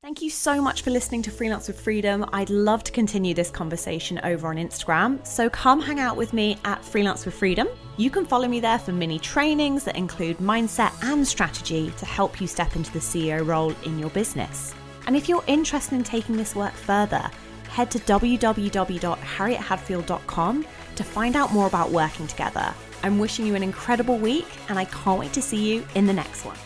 Thank 0.03 0.23
you 0.23 0.31
so 0.31 0.63
much 0.63 0.83
for 0.83 0.91
listening 0.91 1.23
to 1.23 1.31
Freelance 1.31 1.67
with 1.67 1.81
Freedom. 1.81 2.25
I'd 2.33 2.51
love 2.51 2.85
to 2.85 2.93
continue 2.93 3.35
this 3.35 3.51
conversation 3.51 4.21
over 4.23 4.47
on 4.49 4.57
Instagram. 4.57 5.27
So 5.27 5.51
come 5.51 5.83
hang 5.83 5.99
out 5.99 6.17
with 6.17 6.33
me 6.33 6.57
at 6.65 6.85
Freelance 6.85 7.27
with 7.27 7.35
Freedom. 7.35 7.67
You 7.97 8.09
can 8.09 8.25
follow 8.25 8.47
me 8.49 8.61
there 8.61 8.79
for 8.79 8.93
mini 8.93 9.19
trainings 9.19 9.83
that 9.85 9.97
include 9.97 10.39
mindset 10.39 10.93
and 11.03 11.27
strategy 11.27 11.93
to 11.99 12.07
help 12.07 12.41
you 12.41 12.47
step 12.47 12.77
into 12.77 12.93
the 12.93 13.01
CEO 13.01 13.45
role 13.47 13.75
in 13.85 13.99
your 13.99 14.11
business. 14.11 14.75
And 15.07 15.17
if 15.17 15.29
you're 15.29 15.45
interested 15.47 15.97
in 15.97 16.05
taking 16.05 16.37
this 16.37 16.55
work 16.55 16.75
further, 16.75 17.29
head 17.69 17.91
to 17.91 17.99
www.harriethadfield.com 17.99 20.67
to 20.95 21.05
find 21.05 21.37
out 21.37 21.53
more 21.53 21.67
about 21.67 21.91
working 21.91 22.27
together. 22.27 22.75
I'm 23.03 23.19
wishing 23.19 23.47
you 23.47 23.55
an 23.55 23.63
incredible 23.63 24.17
week, 24.17 24.47
and 24.69 24.79
I 24.79 24.87
can't 24.87 25.21
wait 25.21 25.35
to 25.35 25.43
see 25.43 25.73
you 25.73 25.87
in 25.95 26.07
the 26.07 26.13
next 26.13 26.45
one. 26.45 26.57